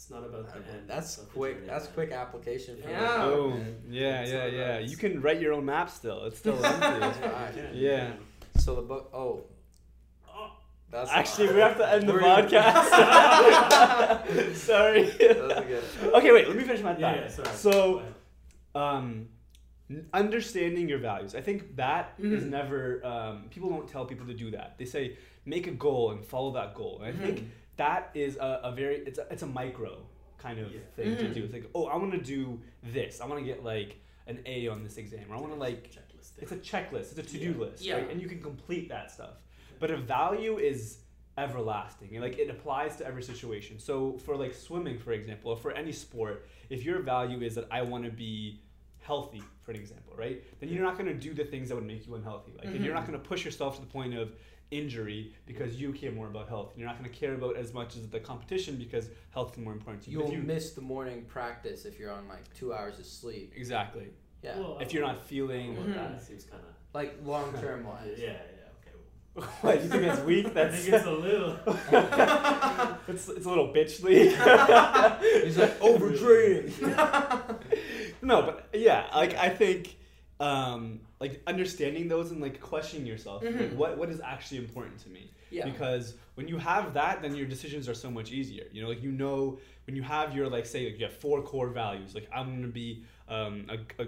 [0.00, 0.84] It's not about the end.
[0.86, 1.56] That's it's the quick.
[1.56, 1.66] journey.
[1.66, 2.78] That's quick application.
[2.80, 3.00] For Yeah.
[3.00, 3.06] me.
[3.22, 3.60] Oh,
[3.90, 4.78] yeah, yeah, yeah.
[4.78, 6.24] You can write your own map still.
[6.24, 6.80] It's still empty.
[6.80, 7.54] That's Yeah, fine.
[7.54, 8.12] you can, Yeah.
[8.56, 9.10] So the book.
[9.12, 9.44] Oh,
[10.90, 12.86] that's Actually, we have to end the podcast.
[14.56, 15.02] Sorry.
[15.04, 16.14] That was good.
[16.14, 16.48] okay, wait.
[16.48, 17.00] Let me finish my thought.
[17.00, 17.48] yeah, sorry.
[17.48, 18.02] Go So,
[18.74, 19.28] um,
[20.14, 21.34] understanding your values.
[21.34, 22.48] I think that is Mhm.
[22.48, 23.04] never.
[23.04, 24.78] Um, people don't tell people to do that.
[24.78, 27.02] They say make a goal and follow that goal.
[27.04, 28.96] And I think that is a, a very.
[29.06, 30.02] It's a, it's a micro
[30.38, 30.80] kind of Yeah.
[30.96, 31.34] thing to Mhm.
[31.34, 31.44] do.
[31.44, 33.20] It's like, oh, I want to do this.
[33.20, 35.90] I want to get like an A on this exam, or I want to like
[35.90, 36.32] checklist.
[36.38, 37.10] it's a checklist.
[37.10, 37.58] It's a to-do Yeah.
[37.58, 37.94] list, Yeah.
[37.96, 38.10] right?
[38.10, 39.34] And you can complete that stuff.
[39.78, 40.98] But a value is
[41.38, 43.78] everlasting, and like it applies to every situation.
[43.78, 47.66] So for like swimming, for example, or for any sport, if your value is that
[47.70, 48.60] I want to be
[48.98, 50.42] healthy, for an example, right?
[50.60, 52.52] Then you're not going to do the things that would make you unhealthy.
[52.58, 54.32] Like if you're not going to push yourself to the point of
[54.70, 56.72] injury because you care more about health.
[56.76, 59.72] You're not going to care about as much as the competition because health is more
[59.72, 60.20] important to you.
[60.20, 63.52] You'll you miss the morning practice if you're on like two hours of sleep.
[63.56, 64.08] exactly.
[64.42, 66.68] Yeah, Well, If you're not feeling well, that seems kind of.
[66.94, 68.16] like long term wise.
[68.18, 69.42] yeah, yeah.
[69.42, 69.46] Okay.
[69.60, 70.46] what you think that's weak?
[70.48, 71.58] I That's think it's a little.
[73.08, 74.30] it's, it's a little bitch league.
[75.44, 76.72] He's like overtraining.
[78.22, 79.96] no, but yeah, like I think
[80.40, 83.76] um, like understanding those and like questioning yourself, like Mhm.
[83.76, 85.30] what what is actually important to me?
[85.50, 85.66] Yeah.
[85.66, 88.64] Because when you have that, then your decisions are so much easier.
[88.72, 91.42] You know, like you know when you have your like say like you have four
[91.42, 92.14] core values.
[92.14, 94.06] Like I'm gonna be um, a, a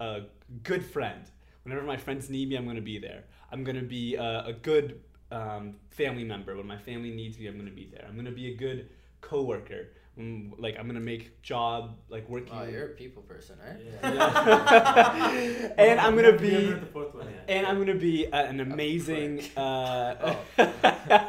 [0.00, 0.20] a
[0.62, 1.24] good friend.
[1.64, 3.24] Whenever my friends need me, I'm gonna be there.
[3.50, 5.00] I'm gonna be a, a good
[5.32, 6.56] um, family member.
[6.56, 8.04] When my family needs me, I'm gonna be there.
[8.08, 8.88] I'm gonna be a good
[9.20, 9.88] coworker.
[10.18, 12.54] Mm, like I'm gonna make job like working.
[12.54, 13.78] Oh, you're a people person, right?
[14.02, 14.14] Yeah.
[14.14, 15.72] Yeah.
[15.78, 17.44] and I'm gonna be heard the fourth one yet.
[17.48, 19.42] and I'm gonna be uh, an amazing.
[19.56, 20.36] Uh,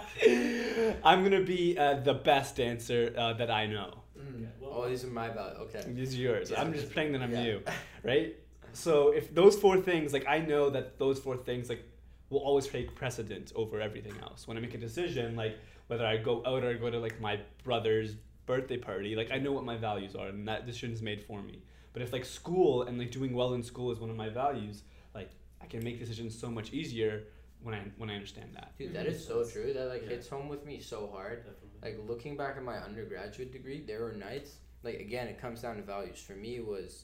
[1.03, 4.03] I'm gonna be uh, the best dancer uh, that I know.
[4.17, 4.47] Mm.
[4.61, 5.57] Well, Oh, these are my values.
[5.75, 5.83] Okay.
[5.93, 6.51] These are yours.
[6.51, 6.61] Yeah.
[6.61, 7.43] I'm just playing that I'm Yeah.
[7.43, 7.63] you,
[8.03, 8.35] right?
[8.73, 11.83] So if those four things, like I know that those four things, like
[12.29, 14.47] will always take precedent over everything else.
[14.47, 17.19] When I make a decision, like whether I go out or I go to like
[17.19, 18.15] my brother's
[18.47, 21.43] birthday party, like I know what my values are, and that decision is made for
[21.43, 21.61] me.
[21.93, 24.83] But if like school and like doing well in school is one of my values,
[25.13, 25.29] like
[25.61, 27.25] I can make decisions so much easier
[27.61, 28.71] when I when I understand that.
[28.77, 29.73] Dude, that is so true.
[29.73, 30.09] That like yeah.
[30.09, 31.45] hits home with me so hard.
[31.45, 31.69] Definitely.
[31.83, 34.55] Like looking back at my undergraduate degree, there were nights.
[34.83, 36.19] Like again, it comes down to values.
[36.19, 37.03] For me, it was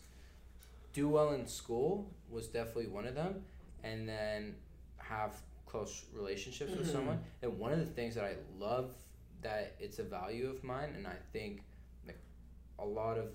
[0.93, 3.43] do well in school was definitely one of them,
[3.84, 4.56] and then
[4.97, 6.91] have close relationships with Mhm.
[6.91, 7.23] someone.
[7.41, 8.93] And one of the things that I love
[9.43, 11.63] that it's a value of mine, and I think
[12.06, 12.19] like
[12.79, 13.27] a lot of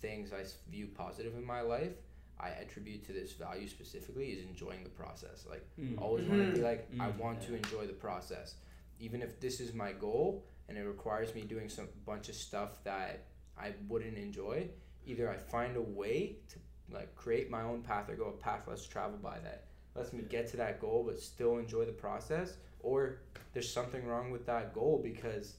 [0.00, 1.92] things I view positive in my life,
[2.38, 5.46] I attribute to this value specifically is enjoying the process.
[5.48, 6.00] Like Mm.
[6.00, 7.18] always want to be like I Mm.
[7.18, 8.56] want to enjoy the process,
[8.98, 12.82] even if this is my goal and it requires me doing some bunch of stuff
[12.84, 14.68] that I wouldn't enjoy.
[15.06, 16.58] Either I find a way to
[16.90, 20.22] like create my own path or go a path less traveled by that lets me
[20.22, 23.18] get to that goal but still enjoy the process, or
[23.52, 25.54] there's something wrong with that goal because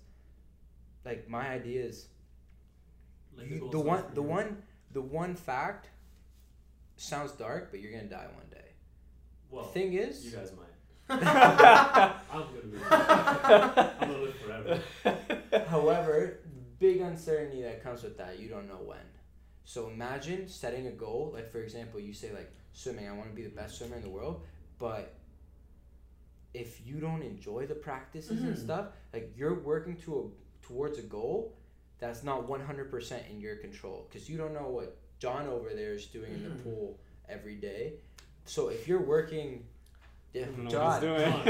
[1.06, 2.08] like my idea is
[3.38, 5.90] you- the one the one the one fact
[6.98, 8.70] sounds dark but you're gonna die one day.
[9.50, 10.66] Well, the thing is you guys might.
[11.10, 12.78] I'm gonna be.
[12.90, 14.82] I'm gonna live forever.
[15.68, 16.40] However,
[16.80, 18.98] big uncertainty that comes with that, you don't know when.
[19.66, 23.36] So imagine setting a goal, like for example, you say like swimming, I want to
[23.36, 24.44] be the best swimmer in the world,
[24.80, 25.14] but
[26.56, 28.64] if you don't enjoy the practices and Mhm.
[28.64, 31.56] stuff, like you're working to a towards a goal
[32.00, 36.08] that's not 100% in your control because you don't know what John over there is
[36.08, 36.64] doing in the Mhm.
[36.64, 38.00] pool every day.
[38.46, 39.68] So if you're working
[40.34, 41.02] yeah, what John.
[41.02, 41.46] John,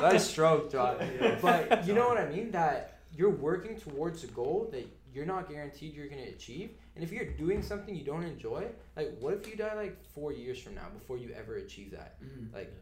[0.00, 0.96] nice stroke, John.
[1.20, 1.38] Yeah.
[1.42, 2.50] But you know what I mean?
[2.52, 6.70] That you're working towards a goal that you're not guaranteed you're gonna achieve.
[6.94, 10.32] And if you're doing something you don't enjoy, like what if you die like four
[10.32, 12.22] years from now before you ever achieve that?
[12.22, 12.52] Mhm.
[12.54, 12.72] Like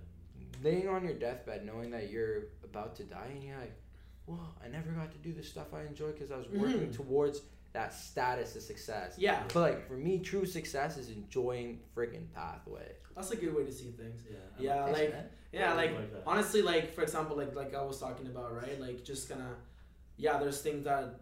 [0.62, 3.74] laying on your deathbed knowing that you're about to die and you're like,
[4.26, 6.94] well, I never got to do the stuff I enjoy because I was working Mhm.
[6.94, 7.42] towards
[7.72, 9.14] that status of success.
[9.18, 12.96] Yeah, But like for me, true success is enjoying friggin' pathway.
[13.14, 14.22] that's a good way to see things.
[14.30, 14.36] Yeah.
[14.58, 15.28] I Yeah, Thanks, like man.
[15.52, 18.80] yeah, I like like honestly, like for example, like like I was talking about, right?
[18.80, 19.56] Like just gonna,
[20.16, 21.20] yeah, there's things that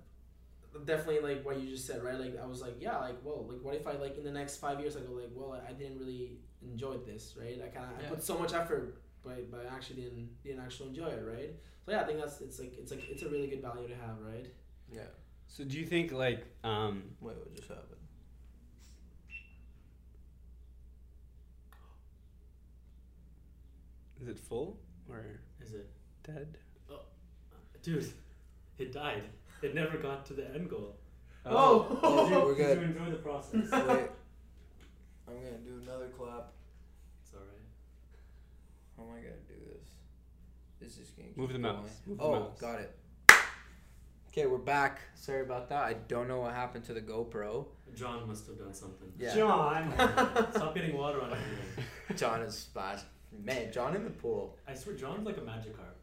[0.87, 2.19] definitely like what you just said, right?
[2.19, 4.57] Like I was like, yeah, like well, like what if I like in the next
[4.57, 7.61] five years I go like, well, I didn't really enjoy this, right?
[7.65, 8.07] I kind of Yeah.
[8.07, 11.55] I put so much effort, but but I actually didn't didn't actually enjoy it, right?
[11.85, 13.95] So yeah, I think that's it's like it's like it's a really good value to
[13.95, 14.47] have, right?
[14.93, 15.03] Yeah.
[15.49, 18.01] So do you think like um Wait, what just happened?
[24.21, 25.25] is it full or
[25.61, 25.89] Is it?
[26.23, 26.57] dead?
[26.91, 27.01] Oh,
[27.83, 28.11] dude,
[28.79, 29.25] it died.
[29.63, 30.97] It never got to the end goal.
[31.47, 31.89] Oh,
[32.29, 32.79] Did you- we're Did good.
[32.79, 33.71] you enjoy the process?
[33.71, 34.09] Wait.
[35.29, 36.53] I'm gonna do another clap.
[38.95, 39.15] It's alright.
[39.15, 39.89] How am I gonna do this?
[40.81, 41.77] This is gonna Move keep the going.
[41.77, 41.91] mouse.
[42.07, 42.61] Move the oh, mouse.
[42.61, 42.97] got it.
[44.29, 45.01] Okay, we're back.
[45.15, 45.83] Sorry about that.
[45.85, 47.67] I don't know what happened to the GoPro.
[47.95, 49.13] John must have done something.
[49.17, 49.35] Yeah.
[49.35, 49.93] John!
[50.53, 51.85] Stop getting water on everything.
[52.17, 53.01] John is splash.
[53.45, 54.57] Man, John in the pool.
[54.67, 55.95] I swear, John's like a Magikarp.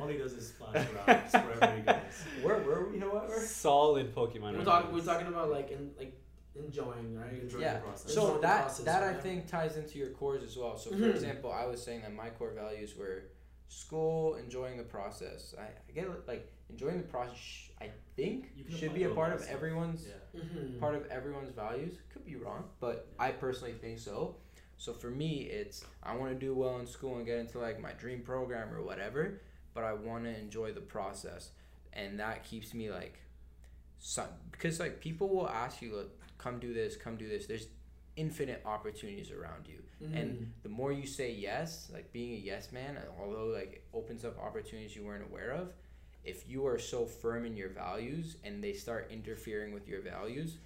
[0.00, 1.96] All he does is splash around wherever he goes.
[2.42, 3.38] Where were we, however?
[3.38, 4.56] Solid Pokemon.
[4.56, 6.18] we're talking we're talking about like in like
[6.56, 7.32] enjoying, right?
[7.32, 7.74] Enjoy Yeah.
[7.74, 8.14] the process.
[8.14, 10.76] So Enjoying that process, that I think ties into your cores as well.
[10.76, 11.10] So for Mhm.
[11.14, 13.24] example, I was saying that my core values were
[13.68, 15.54] school, enjoying the process.
[15.58, 17.70] I, I get it, like enjoying the process.
[17.80, 19.52] I think You should be a part of stuff.
[19.52, 20.40] everyone's Yeah.
[20.40, 20.78] Mm-hmm.
[20.78, 21.98] part of everyone's values.
[22.12, 24.36] Could be wrong, but I personally think so.
[24.76, 27.80] So for me, it's I want to do well in school and get into like
[27.80, 29.40] my dream program or whatever,
[29.72, 31.50] but I want to enjoy the process,
[31.92, 33.18] and that keeps me like,
[33.98, 36.10] some because like people will ask you, like,
[36.44, 37.46] come do this, come do this.
[37.46, 37.66] There's
[38.16, 40.16] infinite opportunities around you, Mm-hmm.
[40.16, 44.24] and the more you say yes, like being a yes man, although like it opens
[44.24, 45.72] up opportunities you weren't aware of,
[46.24, 50.58] if you are so firm in your values and they start interfering with your values,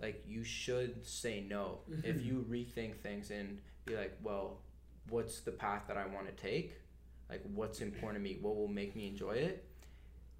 [0.00, 1.80] like you should say no.
[2.04, 2.24] If Mhm.
[2.26, 4.60] you rethink things and be like, well,
[5.08, 6.74] what's the path that I want to take?
[7.30, 8.38] Like what's important to me?
[8.40, 9.64] What will make me enjoy it?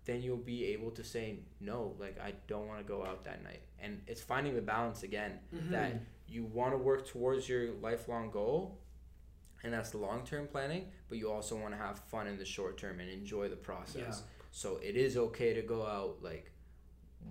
[0.05, 1.95] Then you'll be able to say no.
[1.99, 3.63] Like I don't want to go out that night.
[3.81, 5.71] And it's finding the balance again Mm-hmm.
[5.73, 5.93] that
[6.27, 8.79] you want to work towards your lifelong goal
[9.65, 12.77] and that's the long-term planning but you also want to have fun in the short
[12.77, 16.53] term and enjoy the process so it is okay to go out like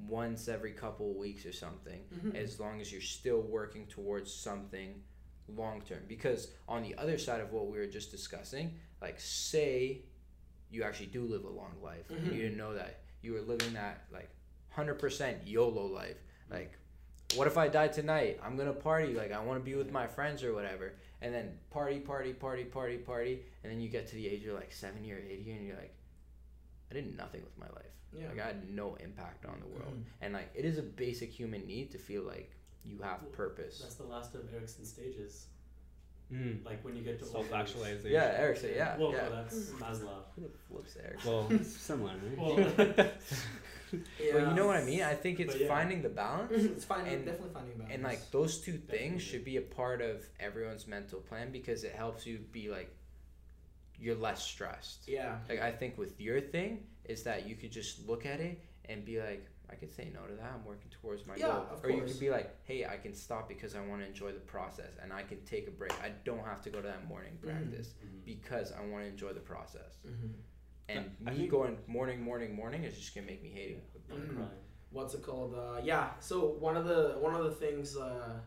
[0.07, 2.35] once every couple of weeks or something Mhm.
[2.35, 5.03] as long as you're still working towards something
[5.47, 10.01] long term because on the other side of what we were just discussing like say
[10.69, 12.33] you actually do live a long life and Mhm.
[12.33, 14.29] you didn't know that you were living that like
[14.75, 16.17] 100% yolo life
[16.49, 16.73] like
[17.35, 18.39] what if i die tonight?
[18.43, 19.13] I'm gonna party.
[19.13, 20.93] Like i want to be with my friends or whatever.
[21.21, 23.41] And then party party party party party.
[23.63, 25.93] And then you get to the age of like 70 or 80 and you're like
[26.89, 27.91] i did nothing with my life.
[28.17, 28.29] Yeah.
[28.29, 29.93] like i had no impact on the world.
[29.93, 30.03] Mhm.
[30.21, 32.51] and like it is a basic human need to feel like
[32.85, 33.79] you have Well, purpose.
[33.79, 35.47] That's the last of Erikson's stages.
[36.33, 36.65] Mm.
[36.65, 37.25] Like when you get to.
[37.25, 38.11] Self-actualization.
[38.11, 40.23] yeah eric said yeah Well, yeah no, that's Maslow.
[40.35, 42.37] Who the flips eric Well, similar, right?
[42.37, 43.07] Well, Yeah.
[44.33, 45.67] but you know what i mean i think it's yeah.
[45.69, 46.51] finding the balance.
[46.51, 47.93] It's finding And- definitely finding the balance.
[47.95, 48.97] and like those two Definitely.
[48.97, 52.93] things should be a part of everyone's mental plan because it helps you be like
[53.99, 55.37] you're less stressed yeah.
[55.49, 58.59] like i think with your thing is that you could just look at it
[58.89, 61.65] and be like i could say no to that i'm working towards my Yeah, goal
[61.71, 62.11] of or you course.
[62.11, 65.11] could be like hey i can stop because i want to enjoy the process and
[65.13, 67.45] i can take a break i don't have to go to that morning Mhm.
[67.47, 68.25] practice Mhm.
[68.25, 70.27] because i want to enjoy the process Mm-hmm.
[70.89, 73.83] and I me think- going morning morning morning is just gonna make me hate it
[74.11, 74.35] I'm Mhm.
[74.35, 74.49] crying.
[74.91, 75.53] what's it called?
[75.53, 76.17] Uh, yeah.
[76.19, 78.39] So one of the one of the things uh,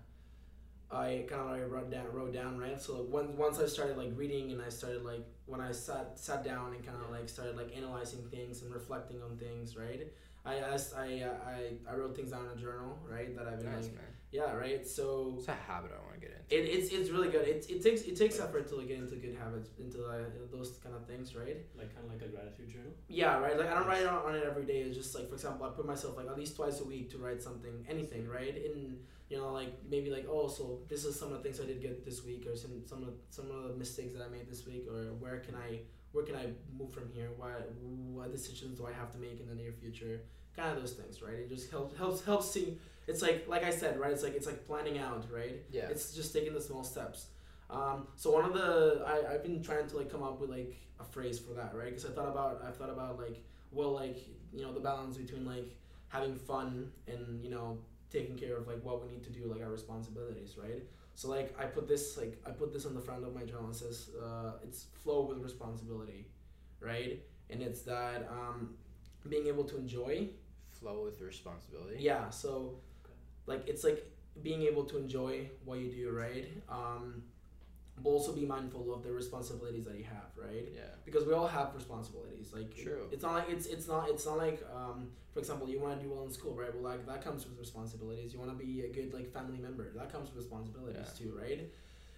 [0.90, 2.80] I kind of like wrote down wrote down right.
[2.80, 6.18] So like, once once I started like reading and I started like when I sat
[6.18, 10.10] sat down and kind of like started like analyzing things and reflecting on things right.
[10.44, 13.60] I asked I uh, I I wrote things down in a journal right that I've
[13.60, 14.86] been nice like man yeah right.
[14.86, 17.46] So it's a habit i want to get into it, it's it's really good.
[17.48, 20.18] It, it takes it takes effort to like get into good habits into uh,
[20.52, 21.58] those kind of things right.
[21.76, 22.92] Like kind of like a gratitude journal.
[23.08, 23.58] Yeah, right.
[23.58, 24.78] Like I don't write on, on it every day.
[24.82, 27.18] It's just like, for example, I put myself like at least twice a week to
[27.18, 28.56] write something, anything, right?
[28.56, 28.98] In
[29.28, 31.82] you know, like maybe like oh, so this is some of the things I did
[31.82, 34.64] get this week, or some some of some of the mistakes that I made this
[34.64, 35.80] week, or where can I
[36.12, 36.46] where can I
[36.76, 37.28] move from here?
[37.36, 40.22] Why what decisions do I have to make in the near future?
[40.56, 41.34] Kind of those things, right?
[41.34, 42.78] It just helps helps helps see.
[43.06, 44.12] It's like like I said, right?
[44.12, 45.62] It's like it's like planning out, right?
[45.70, 47.26] yeah It's just taking the small steps.
[47.70, 50.76] Um, so one of the I I've been trying to like come up with like
[50.98, 51.86] a phrase for that, right?
[51.90, 54.18] Because I thought about I've thought about like well like
[54.52, 55.76] you know the balance between like
[56.08, 57.78] having fun and you know
[58.10, 60.82] taking care of like what we need to do like our responsibilities, right?
[61.14, 63.70] So like I put this like I put this on the front of my journal.
[63.70, 66.26] It says uh, it's flow with responsibility,
[66.80, 67.22] right?
[67.50, 68.74] And it's that um,
[69.28, 70.28] being able to enjoy
[70.70, 72.76] flow with responsibility yeah, so
[73.46, 74.10] like it's like
[74.42, 76.46] being able to enjoy what you do, right?
[76.68, 77.29] Um, but
[78.04, 80.68] also be mindful of the responsibilities that you have, right?
[80.74, 80.82] Yeah.
[81.04, 82.52] Because we all have responsibilities.
[82.52, 83.06] Like True.
[83.10, 86.04] it's not like it's it's not it's not like um for example you want to
[86.06, 86.72] do well in school, right?
[86.74, 88.32] Well, like that comes with responsibilities.
[88.32, 89.92] You want to be a good like family member.
[89.96, 91.24] That comes with responsibilities Yeah.
[91.26, 91.70] too, right?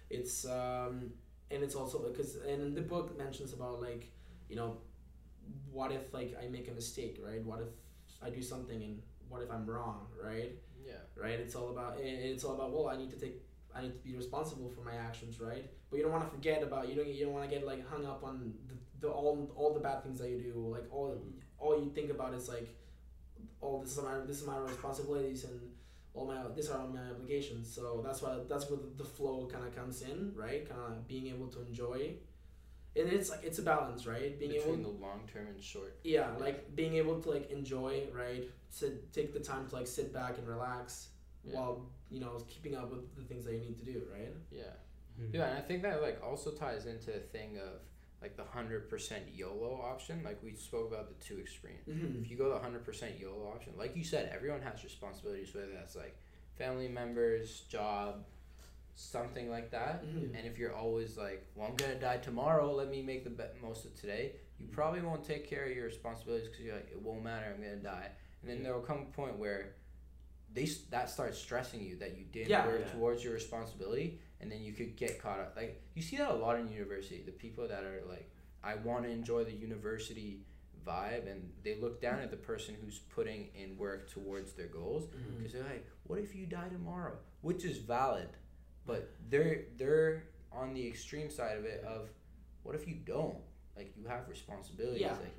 [0.09, 1.11] It's um
[1.51, 4.11] and it's also because and the book mentions about like
[4.49, 4.77] you know
[5.71, 7.43] what if like I make a mistake, right?
[7.43, 7.67] What if
[8.21, 10.51] I do something and what if I'm wrong, right?
[10.85, 10.93] Yeah.
[11.15, 11.39] right?
[11.39, 13.41] It's all about it's all about well, I need to take
[13.75, 15.65] I need to be responsible for my actions, right?
[15.89, 17.87] But you don't want to forget about you don't you don't want to get like
[17.89, 18.75] hung up on the,
[19.07, 20.67] the all all the bad things that you do.
[20.75, 21.17] Like all
[21.59, 22.69] all you think about is like
[23.61, 25.59] oh this is my this is my responsibilities and
[26.13, 27.73] all my these are all my obligations.
[27.73, 30.67] So that's why that's where the, the flow kind of comes in, right?
[30.67, 32.13] Kind of being able to enjoy.
[32.95, 34.37] And it's like it's a balance, right?
[34.39, 35.97] Being able Between the long term and short.
[36.03, 40.13] yeah like being able to like enjoy right sit take the time to like sit
[40.13, 41.07] back and relax
[41.43, 41.55] Yeah.
[41.55, 41.75] while
[42.13, 44.63] you know keeping up with the things that you need to do right Yeah.
[45.19, 45.33] Mhm.
[45.33, 47.81] Yeah, and I think that like also ties into a thing of
[48.21, 50.23] like the hundred percent YOLO option.
[50.23, 51.85] Like we spoke about the two extremes.
[51.87, 52.23] mm-hmm.
[52.23, 55.71] If you go the hundred percent YOLO option, like you said, everyone has responsibilities, whether
[55.73, 56.15] that's like
[56.57, 58.23] family members, job,
[58.95, 60.03] something like that.
[60.05, 60.35] Mhm.
[60.37, 63.59] And if you're always like, well, I'm gonna die tomorrow, let me make the be-
[63.61, 67.01] most of today, you probably won't take care of your responsibilities because you're like, it
[67.01, 68.09] won't matter, I'm gonna die.
[68.41, 69.75] And then there will come a point where
[70.53, 72.67] they that starts stressing you that you didn't Yeah.
[72.67, 72.91] work Yeah.
[72.93, 75.55] towards your responsibility, and then you could get caught up.
[75.55, 77.23] Like you see that a lot in university.
[77.23, 78.29] The people that are like,
[78.63, 80.45] I want to enjoy the university
[80.85, 85.05] vibe, and they look down at the person who's putting in work towards their goals
[85.07, 85.37] Mm-hmm.
[85.37, 88.29] because they're like, "What if you die tomorrow?" Which is valid,
[88.85, 92.09] but they're they're on the extreme side of it of,
[92.63, 93.41] "What if you don't?"
[93.75, 95.01] Like you have responsibilities.
[95.01, 95.13] Yeah.
[95.13, 95.35] Like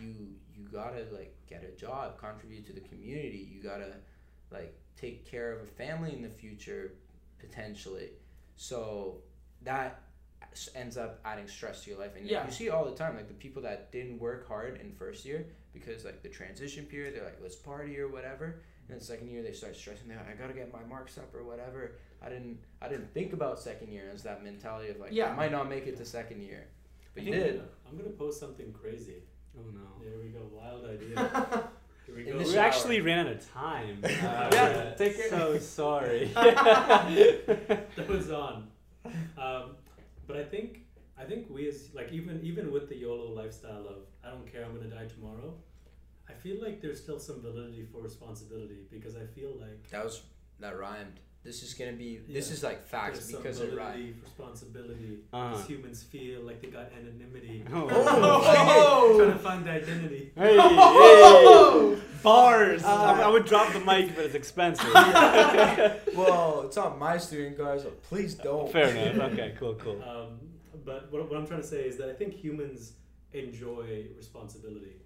[0.00, 3.38] you you gotta like get a job, contribute to the community.
[3.52, 3.98] You gotta
[4.50, 6.92] like take care of a family in the future
[7.38, 8.10] potentially.
[8.56, 9.18] So
[9.62, 10.02] that
[10.74, 12.46] ends up adding stress to your life, and Yeah.
[12.46, 13.16] you see it all the time.
[13.16, 17.14] Like the people that didn't work hard in first year because like the transition period,
[17.14, 18.60] they're like let's party or whatever.
[18.88, 20.08] And then second year they start stressing.
[20.08, 21.92] They're like, I gotta get my marks up or whatever.
[22.22, 24.08] I didn't I didn't think about second year.
[24.12, 25.30] It's that mentality of like Yeah.
[25.32, 26.68] I might not make it to second year,
[27.14, 27.62] but I you think did.
[27.86, 29.22] I'm gonna post something crazy.
[29.58, 30.02] Oh no.
[30.02, 30.48] There we go.
[30.50, 31.68] Wild idea.
[32.06, 32.42] Here we In go.
[32.44, 33.98] the We actually ran out of time.
[34.04, 35.30] Uh, Yeah, take it.
[35.30, 36.26] So sorry.
[36.34, 38.68] that was on.
[39.36, 39.76] Um,
[40.26, 40.80] but I think
[41.18, 44.64] I think we as like even even with the YOLO lifestyle of I don't care
[44.64, 45.54] I'm gonna die tomorrow,
[46.28, 50.22] I feel like there's still some validity for responsibility because I feel like That was
[50.60, 51.20] that rhymed.
[51.46, 52.20] This is gonna be.
[52.28, 54.22] This is like facts there's because it validity, rhymed.
[54.24, 55.18] responsibility.
[55.32, 55.50] Uh-huh.
[55.50, 57.62] Because humans feel like they got anonymity.
[57.72, 57.86] Oh.
[59.16, 60.32] Trying to find identity.
[60.34, 62.82] Hey, hey, bars.
[62.82, 64.92] Uh, I, I would drop the mic, but it's expensive.
[64.92, 68.72] well, it's on my student guys, so please don't.
[68.72, 69.32] Fair enough.
[69.32, 70.02] Okay, cool, cool.
[70.02, 70.40] Um,
[70.84, 72.94] but what, what I'm trying to say is that I think humans
[73.32, 74.96] enjoy responsibility.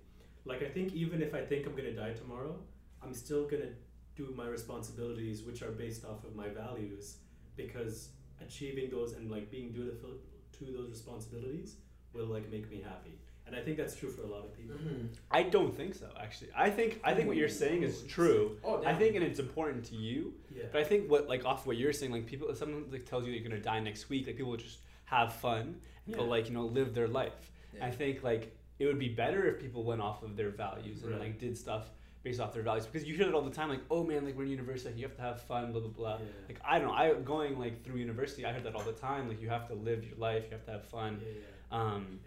[0.47, 2.57] Like I think even if I think I'm gonna die tomorrow,
[3.03, 3.73] I'm still gonna
[4.21, 7.17] do my responsibilities, which are based off of my values,
[7.57, 10.11] because achieving those and like being dutiful
[10.59, 11.77] to those responsibilities
[12.13, 13.19] will like make me happy.
[13.47, 14.77] And I think that's true for a lot of people.
[14.77, 15.07] Mm-hmm.
[15.31, 16.09] I don't think so.
[16.21, 18.57] Actually, I think I think what you're saying is true.
[18.63, 20.35] Oh, I think and it's important to you.
[20.55, 20.65] Yeah.
[20.71, 23.25] But I think what like off what you're saying, like people, if someone like tells
[23.25, 26.17] you you're gonna die next week, like people would just have fun, Yeah.
[26.19, 27.51] but like you know live their life.
[27.75, 27.87] Yeah.
[27.87, 31.13] I think like it would be better if people went off of their values and
[31.13, 31.21] Right.
[31.21, 31.91] like did stuff
[32.23, 34.37] based off their values because you hear it all the time like oh man like
[34.37, 36.25] we're in university you have to have fun blah blah blah Yeah.
[36.49, 39.29] like I don't know I going like through university I heard that all the time
[39.29, 41.33] like you have to live your life you have to have fun Yeah,
[41.73, 41.79] yeah.
[41.83, 42.21] um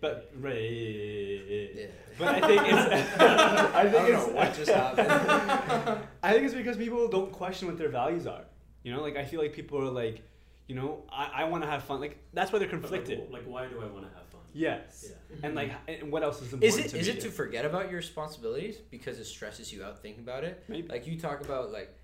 [0.00, 0.38] but hey.
[0.40, 1.86] right Yeah.
[2.18, 6.00] but I think it's I think don't it's know what just happened.
[6.22, 8.44] I think it's because people don't question what their values are.
[8.82, 10.22] You know, like I feel like people are like,
[10.66, 12.00] you know, I, I want to have fun.
[12.00, 13.30] Like that's why they're But, like, conflicted.
[13.30, 14.17] Like, why do I want to have fun?
[14.58, 15.06] Yes.
[15.08, 15.36] Yeah.
[15.42, 17.12] And like, and what else is Is important it to is me?
[17.14, 20.64] it to forget about your responsibilities because it stresses you out thinking about it?
[20.68, 20.88] Maybe.
[20.88, 21.94] Like you talk about like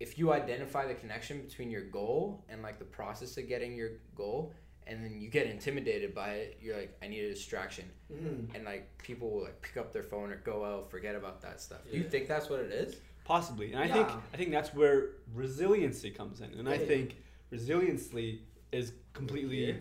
[0.00, 3.90] if you identify the connection between your goal and like the process of getting your
[4.14, 4.52] goal
[4.86, 7.84] and then you get intimidated by it, you're like, I need a distraction.
[8.12, 8.56] Mm-hmm.
[8.56, 11.60] And like people will like pick up their phone or go out, forget about that
[11.60, 11.80] stuff.
[11.90, 12.96] Do you think that's what it is?
[13.24, 17.16] Possibly, and I think I think that's where resiliency comes in, and I think
[17.50, 19.76] resiliency is completely.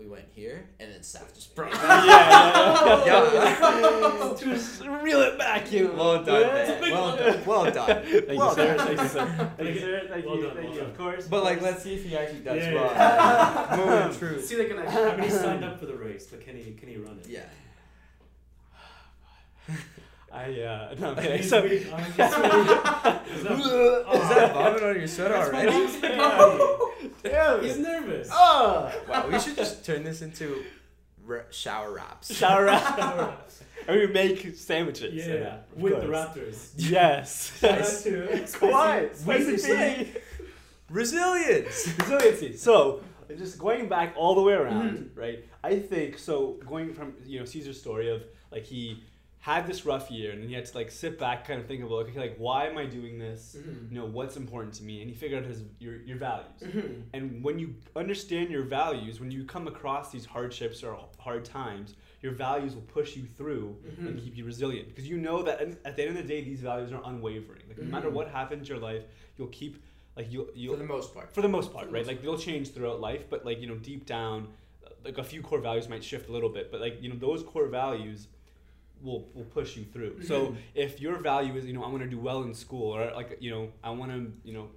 [0.00, 1.72] Here, we went here and then Saif just broke.
[1.74, 4.34] yeah, yeah, Yeah.
[4.40, 5.92] Just reel it back, you.
[5.92, 6.80] Well done, man.
[6.80, 7.44] Well done.
[7.44, 8.02] Well done.
[8.04, 8.76] Thank Well you, sir.
[8.76, 8.86] done.
[8.86, 9.52] Thank you, sir.
[9.56, 10.06] Thank you, sir.
[10.08, 10.42] Thank Well you.
[10.42, 10.80] done, Thank well you.
[10.80, 10.90] done.
[10.90, 11.26] Of course.
[11.28, 12.92] But like, let's see if he actually does Yeah, well.
[12.92, 13.76] yeah.
[13.76, 14.44] Moment of truth.
[14.46, 14.98] See like, connection.
[14.98, 17.28] I mean, he signed up for the race, but can he can he run it?
[17.28, 17.42] Yeah.
[20.32, 21.42] I uh no I'm He's kidding.
[21.42, 21.86] So weak.
[21.92, 22.58] Oh, he's sweaty.
[23.34, 23.42] Is
[24.30, 26.89] that vomit on your soda That's my already?
[27.02, 27.22] Mom's spaghetti.
[27.22, 28.28] Damn He's nervous.
[28.32, 28.92] Oh.
[29.08, 30.62] Wow, we should just turn this into
[31.24, 32.34] ra- shower wraps.
[32.36, 33.18] Shower Shower out.
[33.18, 33.62] wraps.
[33.88, 35.14] and we make sandwiches.
[35.14, 36.06] Yeah, and- of with the.
[36.06, 36.70] Raptors.
[36.76, 37.56] Yes.
[37.60, 38.02] Shout yes.
[38.04, 39.16] to Quiet.
[39.16, 40.12] Spicy Spicy Pig.
[40.14, 40.22] pig.
[40.88, 41.88] Resilience.
[41.98, 42.56] resiliency.
[42.56, 43.00] So
[43.38, 45.08] just going back all the way around, Mhm.
[45.14, 45.44] right?
[45.62, 46.58] I think so.
[46.66, 49.02] Going from you know Cesar's story of like he
[49.42, 51.82] had this rough year and then he had to like sit back, kind of think
[51.82, 53.56] about okay, like why am I doing this?
[53.58, 53.90] Mhm.
[53.90, 56.60] You know what's important to me, and he figured out his your your values.
[56.62, 57.02] Mhm.
[57.14, 61.94] And when you understand your values, when you come across these hardships or hard times,
[62.20, 64.22] your values will push you through and Mhm.
[64.22, 66.92] keep you resilient because you know that at the end of the day, these values
[66.92, 67.62] are unwavering.
[67.66, 68.14] Like no matter Mhm.
[68.18, 69.04] what happens in your life,
[69.38, 69.82] you'll keep
[70.16, 71.32] like you'll you'll For the most part.
[71.32, 72.00] for the most part, the right?
[72.00, 74.48] most Like they'll change throughout life, but like you know, deep down,
[75.02, 77.42] like a few core values might shift a little bit, but like you know, those
[77.42, 78.28] core values
[79.02, 80.22] will will push you through.
[80.22, 80.56] So Mhm.
[80.74, 83.38] if your value is you know I want to do well in school, or like
[83.40, 84.68] you know I want to you know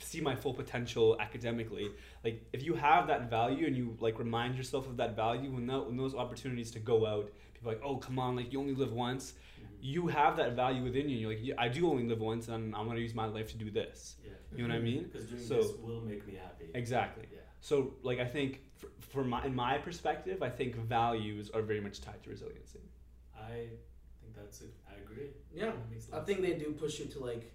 [0.00, 1.90] see my full potential academically,
[2.24, 5.66] like if you have that value and you like remind yourself of that value when
[5.66, 8.60] that when those opportunities to go out, people are like oh come on, like you
[8.60, 9.34] only live once.
[9.80, 11.16] You have that value within you.
[11.18, 13.48] You're like, yeah, I do only live once, and I'm, I'm gonna use my life
[13.52, 14.16] to do this.
[14.24, 14.32] Yeah.
[14.56, 15.04] You know what I mean?
[15.04, 16.64] Because doing So- this will make me happy.
[16.74, 17.26] Exactly.
[17.32, 17.38] Yeah.
[17.60, 21.80] So, like, I think for, for my in my perspective, I think values are very
[21.80, 22.80] much tied to resiliency.
[23.40, 23.68] I
[24.20, 24.72] think that's it.
[24.88, 25.30] I agree.
[25.54, 27.52] Yeah, That makes a I think they do push you to like,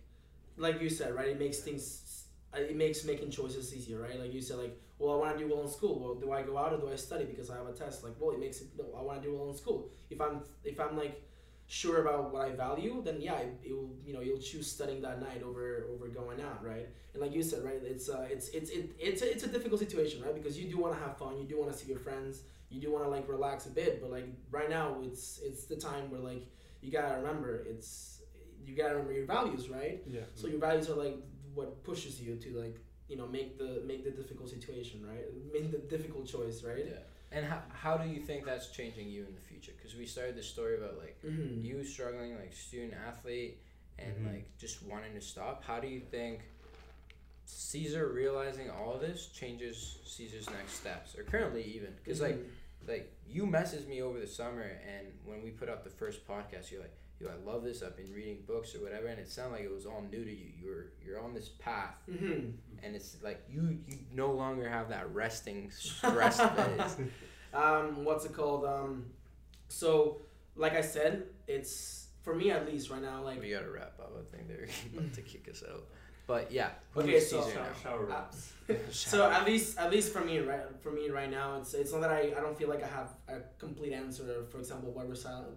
[0.57, 1.29] like you said, right?
[1.29, 2.25] It makes things,
[2.55, 4.19] uh, it makes making choices easier, right?
[4.19, 5.99] Like you said, like, well, I want to do well in school.
[5.99, 8.03] Well, do I go out or do I study because I have a test?
[8.03, 8.67] Like, well, it makes it.
[8.77, 9.89] No, I want to do well in school.
[10.09, 11.21] If I'm, if I'm like,
[11.67, 15.01] sure about what I value, then yeah, it, it will, you know, you'll choose studying
[15.01, 16.87] that night over over going out, right?
[17.13, 17.81] And like you said, right?
[17.83, 20.35] It's uh, it's it's it, it's a, it's a difficult situation, right?
[20.35, 22.41] Because you do want to have fun, you do want to see your friends,
[22.73, 25.75] you do want to like relax a bit, but like right now, it's it's the
[25.75, 26.43] time where like
[26.81, 28.21] you gotta remember it's
[28.65, 30.01] you gotta remember your values, right?
[30.07, 30.21] Yeah.
[30.35, 31.17] So your values are like
[31.53, 35.71] what pushes you to like you know make the make the difficult situation right, make
[35.71, 36.85] the difficult choice, right?
[36.85, 36.99] Yeah.
[37.35, 39.71] And how, how do you think that's changing you in the future?
[39.75, 41.61] Because we started this story about like Mm-hmm.
[41.65, 43.57] you struggling like student athlete
[43.99, 44.33] and Mhm.
[44.33, 45.63] like just wanting to stop.
[45.63, 46.41] How do you think
[47.45, 51.93] Cesar realizing all this changes Cesar's next steps or currently even?
[52.03, 52.31] Because Mm-hmm.
[52.39, 52.45] like
[53.27, 56.81] you messaged me over the summer and when we put up the first podcast you're
[56.81, 59.63] like yo i love this i've been reading books or whatever and it sounded like
[59.63, 62.49] it was all new to you you're you're on this path Mm-hmm.
[62.83, 66.97] and it's like you you no longer have that resting stress phase
[67.53, 68.65] um, what's it called?
[68.65, 69.05] Um,
[69.69, 70.21] so
[70.55, 73.23] like I said, it's for me at least right now.
[73.23, 74.67] Like we gotta wrap up i think they're
[74.97, 75.83] about to kick us out
[76.27, 78.25] but yeah Okay, who's so- Cesar Shower, now?
[78.25, 78.25] shower
[78.69, 81.91] Uh, so at least at least for me right for me right now it's it's
[81.91, 85.09] not that I, I don't feel like I have a complete answer for example what
[85.09, 85.53] resil-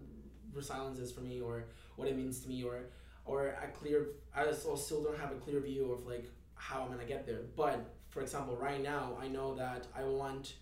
[0.53, 1.65] resilience is for me or
[1.97, 2.81] what it means to me or
[3.25, 7.05] or a clear I still don't have a clear view of like how I'm gonna
[7.05, 7.41] get there.
[7.57, 10.55] But for example right now I know that I want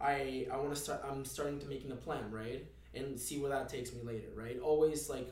[0.00, 3.50] I I want to start I'm starting to making a plan right and see where
[3.50, 4.58] that takes me later right?
[4.60, 5.28] Always like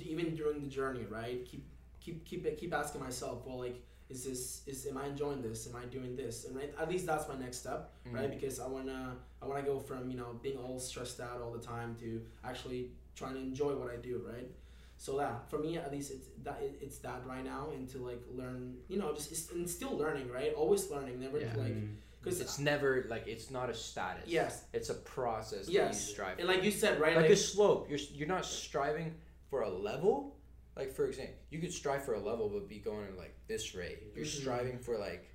[0.00, 1.44] even during the journey right?
[1.44, 1.64] Keep
[2.04, 3.76] keep keep keep asking myself well like
[4.10, 5.66] is this is am I enjoying this?
[5.68, 6.44] Am I doing this?
[6.44, 8.28] And right, at least that's my next step, right?
[8.30, 8.34] Mhm.
[8.34, 11.64] Because I wanna I wanna go from you know being all stressed out all the
[11.74, 14.48] time to actually trying to enjoy what I do, right?
[14.98, 18.22] So that for me at least it's that it's that right now and to like
[18.40, 21.54] learn you know just it's, and still learning right always learning never Yeah.
[21.56, 21.96] like Mm.
[22.20, 26.06] because it's never like it's not a status yes it's a process that Yes.
[26.06, 26.54] you strive and for.
[26.54, 27.88] like you said right like like, a slope.
[27.90, 29.14] You're you're not striving
[29.50, 30.36] for a level.
[30.76, 33.74] Like for example, you could strive for a level but be going at like this
[33.74, 33.98] rate.
[34.16, 34.40] You're Mhm.
[34.40, 35.28] striving for like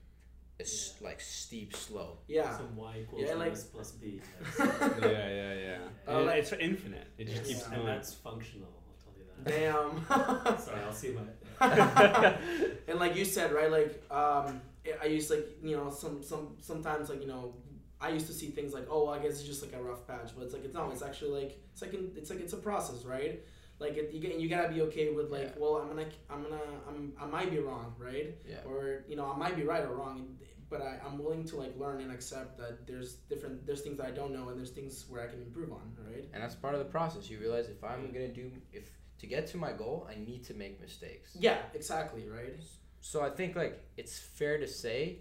[0.60, 2.24] a s- like steep slope.
[2.28, 4.20] yeah Some y equals Yeah, like- ms plus b.
[4.60, 4.68] yeah,
[5.02, 5.78] yeah, yeah.
[6.08, 7.08] Uh, And like- it's infinite.
[7.20, 7.86] It just Yes, keeps and going.
[7.86, 8.70] that's functional.
[8.88, 10.08] I'll tell you that.
[10.08, 11.22] damn Sorry, I'll see my.
[12.88, 13.72] and like you said, right?
[13.72, 17.56] Like um, I- I used like you know some some sometimes like you know
[18.00, 20.32] I used to see things like oh I guess it's just like a rough patch,
[20.36, 22.58] but it's like it's no, it's actually like it's like an, it's like it's a
[22.58, 23.44] process, right?
[23.80, 25.60] Like it, you get you gotta be okay with like Yeah.
[25.62, 28.36] well I'm gonna I'm gonna I'm I might be wrong, right?
[28.48, 28.62] Yeah.
[28.66, 30.38] Or you know I might be right or wrong,
[30.70, 34.08] but I, I'm willing to like learn and accept that there's different there's things that
[34.08, 36.28] I don't know and there's things where I can improve on, right?
[36.34, 37.30] And that's part of the process.
[37.30, 40.54] You realize if I'm gonna do if to get to my goal, I need to
[40.54, 41.36] make mistakes.
[41.40, 42.54] Yeah, exactly, right?
[43.02, 45.20] So I think like it's fair to say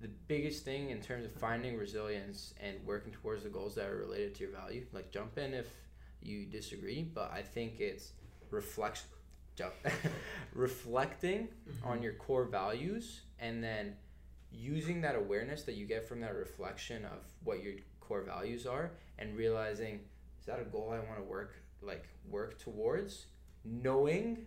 [0.00, 3.96] the biggest thing in terms of finding resilience and working towards the goals that are
[3.96, 4.84] related to your value.
[4.92, 5.68] Like jump in if
[6.24, 8.12] you disagree, but I think it's
[8.50, 9.08] reflection
[10.54, 11.48] reflecting
[11.84, 13.94] on your core values and then
[14.50, 18.90] using that awareness that you get from that reflection of what your core values are
[19.18, 20.00] and realizing
[20.40, 23.26] is that a goal I want to work like work towards
[23.64, 24.46] knowing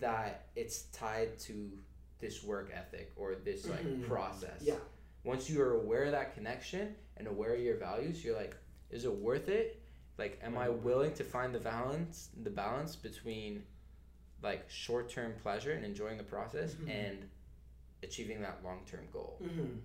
[0.00, 1.70] that it's tied to
[2.18, 4.06] this work ethic or this like Mhm.
[4.06, 4.62] process.
[4.62, 4.76] Yeah.
[5.24, 8.56] Once you are aware of that connection and aware of your values, you're like,
[8.90, 9.82] is it worth it?
[10.18, 13.62] Like, am I willing to find the balance, the balance between
[14.42, 16.90] like short term pleasure and enjoying the process Mhm.
[16.90, 17.28] and
[18.02, 19.38] achieving that long term goal?
[19.42, 19.78] Mm-hmm.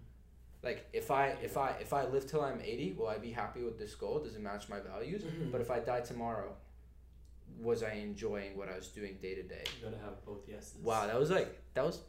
[0.63, 3.63] Like, if I if I if I live till I'm eighty, will I be happy
[3.63, 4.19] with this goal?
[4.19, 5.23] Does it match my values?
[5.23, 5.51] Mhm.
[5.51, 6.55] But if I die tomorrow,
[7.59, 9.63] was I enjoying what I was doing day to day?
[9.77, 10.77] You gotta have both yeses.
[10.81, 11.99] Wow, that was like that was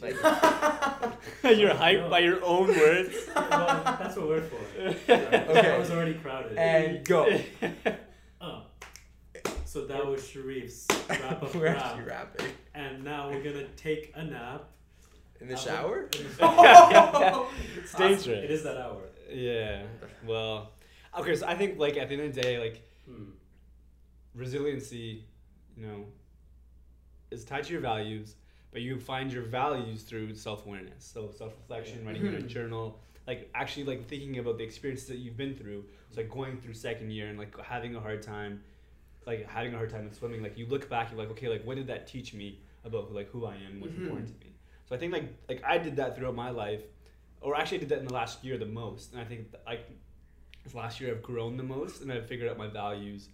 [0.00, 0.14] like
[1.44, 3.14] You're hyped by your own words.
[3.36, 4.56] well, that's what we're for.
[5.12, 5.74] Okay.
[5.74, 6.56] I was already crowded.
[6.58, 7.38] and go.
[8.40, 8.62] Oh.
[9.64, 11.84] So that was Sherif's wrap up We're rap.
[11.84, 14.64] actually rapping And now we're gonna take a nap.
[15.40, 16.04] in the shower.
[16.12, 16.38] it is-
[17.78, 18.26] it's dangerous.
[18.44, 19.02] It is that hour.
[19.30, 19.82] Yeah.
[20.26, 20.70] Well,
[21.18, 21.34] okay.
[21.36, 23.30] So I think like at the end of the day, like Hmm.
[24.34, 25.24] resiliency,
[25.76, 26.04] you know,
[27.30, 28.36] is tied to your values,
[28.74, 31.04] but you find your values through self awareness.
[31.04, 32.48] So self reflection, writing in a Mhm.
[32.48, 35.86] journal, like actually like thinking about the experiences that you've been through.
[36.08, 38.62] It's like going through second year and like having a hard time,
[39.26, 40.42] like having a hard time with swimming.
[40.42, 43.30] Like you look back, you're like, okay, like what did that teach me about like
[43.30, 43.98] who I am, what's Mhm.
[44.04, 44.52] important to me.
[44.86, 46.82] So I think like like I did that throughout my life,
[47.40, 49.12] or actually I did that in the last year the most.
[49.12, 49.88] And I think like
[50.64, 53.28] this last year I've grown the most, and I've figured out my values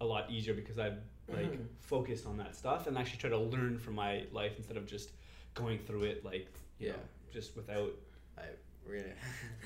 [0.00, 0.98] a lot easier because I've
[1.28, 1.66] like Mhm.
[1.80, 5.10] focused on that stuff and actually try to learn from my life instead of just
[5.54, 6.48] going through it like
[6.78, 6.92] you Yeah.
[6.92, 6.98] know,
[7.32, 7.92] just without
[8.88, 9.02] We're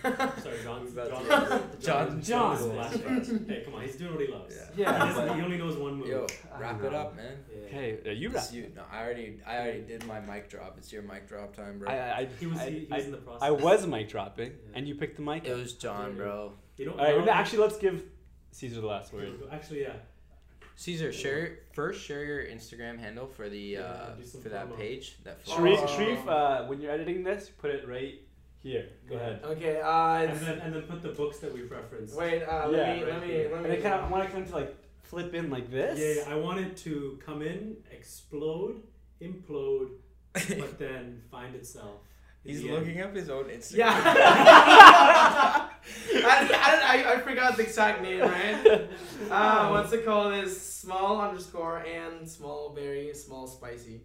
[0.03, 0.41] gonna.
[0.41, 4.57] Sorry, John's, We're John, John, John, John- Hey, come on, he's doing what he loves.
[4.57, 4.71] Yeah.
[4.75, 6.09] Yeah, He, doesn't- but- he only knows one move.
[6.09, 6.27] Yo,
[6.59, 7.37] wrap it up, man.
[7.53, 7.69] Yeah.
[7.69, 8.73] hey uh, you It's rap you.
[8.75, 10.79] No, I already, I already did my mic drop.
[10.79, 11.91] It's your mic drop time, bro.
[11.91, 13.43] I, I, I, He was, I, he, he I, was in the process.
[13.43, 14.73] I was mic dropping Yeah.
[14.79, 16.55] and you picked the mic it was John, bro.
[16.79, 18.03] You don't all right actually let's give
[18.53, 19.97] Cesar the last word Actually, yeah.
[20.81, 22.03] Cesar, share first.
[22.03, 24.79] Share your Instagram handle for the uh, do for that promo.
[24.79, 25.19] page.
[25.25, 25.87] That Sherif, Oh.
[25.87, 28.15] Sherif uh, when you're editing this put it right
[28.63, 29.21] here go Yeah.
[29.21, 29.81] ahead Okay.
[29.81, 32.17] Uh, And then, and then put the books that we've referenced.
[32.17, 32.43] wait.
[32.45, 33.03] Uh, Yeah, let me.
[33.05, 33.27] right Let me.
[33.29, 33.49] here.
[33.53, 33.79] Let and me.
[33.79, 36.33] I kind of I want to kind of like flip in like this Yeah, yeah,
[36.35, 38.83] I want it to come in, explode,
[39.21, 39.91] implode,
[40.33, 41.99] but then find itself.
[42.43, 43.11] He's the looking end.
[43.11, 43.77] up his own Instagram.
[43.81, 45.69] Yeah.
[47.51, 48.89] Forgot the exact name, right?
[49.31, 50.33] Uh, what's it called?
[50.35, 54.01] Is small underscore and small very small spicy.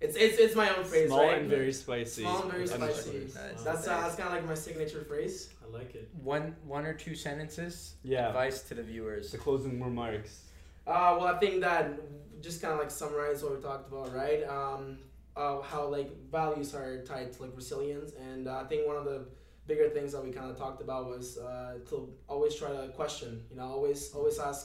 [0.00, 1.38] It's it's it's my own phrase, small right?
[1.38, 2.90] and very spicy Small and very Underscore.
[2.90, 3.18] spicy.
[3.18, 3.62] Nice.
[3.62, 5.50] That's uh, that's kind of like my signature phrase.
[5.62, 6.08] I like it.
[6.22, 7.94] One, one or two sentences.
[8.02, 8.28] Yeah.
[8.28, 9.30] Advice to the viewers.
[9.30, 10.40] the closing remarks
[10.86, 12.00] Uh, well, I think that
[12.40, 14.42] just kind of like summarize what we talked about, right?
[14.48, 14.98] Um,
[15.36, 19.04] uh, how like values are tied to like resilience, and uh, I think one of
[19.04, 19.26] the
[19.70, 21.96] bigger things that we kind of talked about was uh, to
[22.32, 23.30] always try to question.
[23.50, 24.62] You know, always always ask,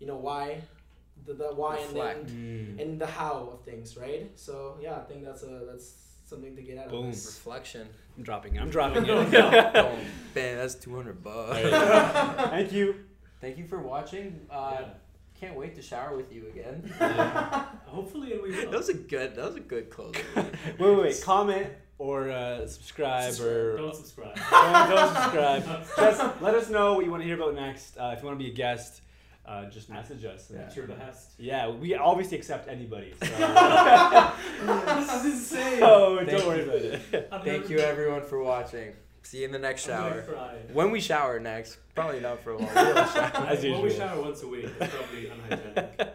[0.00, 0.42] you know, why,
[1.26, 2.26] the, the why and Reflect.
[2.28, 2.36] then
[2.78, 2.82] Mm.
[2.82, 4.24] and the how of things, right?
[4.46, 4.54] So
[4.84, 5.88] yeah, I think that's a that's
[6.30, 7.06] something to get out Boom.
[7.08, 7.26] of this.
[7.26, 7.84] Reflection.
[8.16, 9.96] I'm dropping it I'm dropping it oh,
[10.34, 11.56] man, that's two hundred bucks.
[11.56, 12.50] Alright.
[12.56, 12.86] thank you
[13.40, 14.28] Thank you for watching.
[14.50, 14.88] Uh, Yeah.
[15.40, 16.76] Can't wait to shower with you again.
[17.96, 19.36] Hopefully, we that was a good.
[19.36, 20.24] That was a good closing.
[20.36, 21.22] wait, wait, wait.
[21.22, 21.68] Comment
[21.98, 24.36] or uh, subscribe or Don't subscribe.
[24.50, 25.64] don't, don't subscribe.
[25.96, 27.96] Just let us know what you want to hear about next.
[27.98, 29.02] Uh, if you want to be a guest,
[29.44, 30.50] uh, just message us.
[30.50, 31.32] At your behest.
[31.38, 33.14] Yeah, we obviously accept anybody.
[33.20, 35.78] So, this is insane.
[35.78, 36.64] so Thank don't worry you.
[36.64, 37.28] about it.
[37.32, 38.92] I've Thank you everyone for watching.
[39.22, 40.22] See you in the next shower.
[40.72, 42.70] When we shower next, probably not for a while.
[42.74, 43.46] We'll shower.
[43.46, 44.78] As Well, we shower once a week.
[44.78, 46.14] That's probably unhygienic.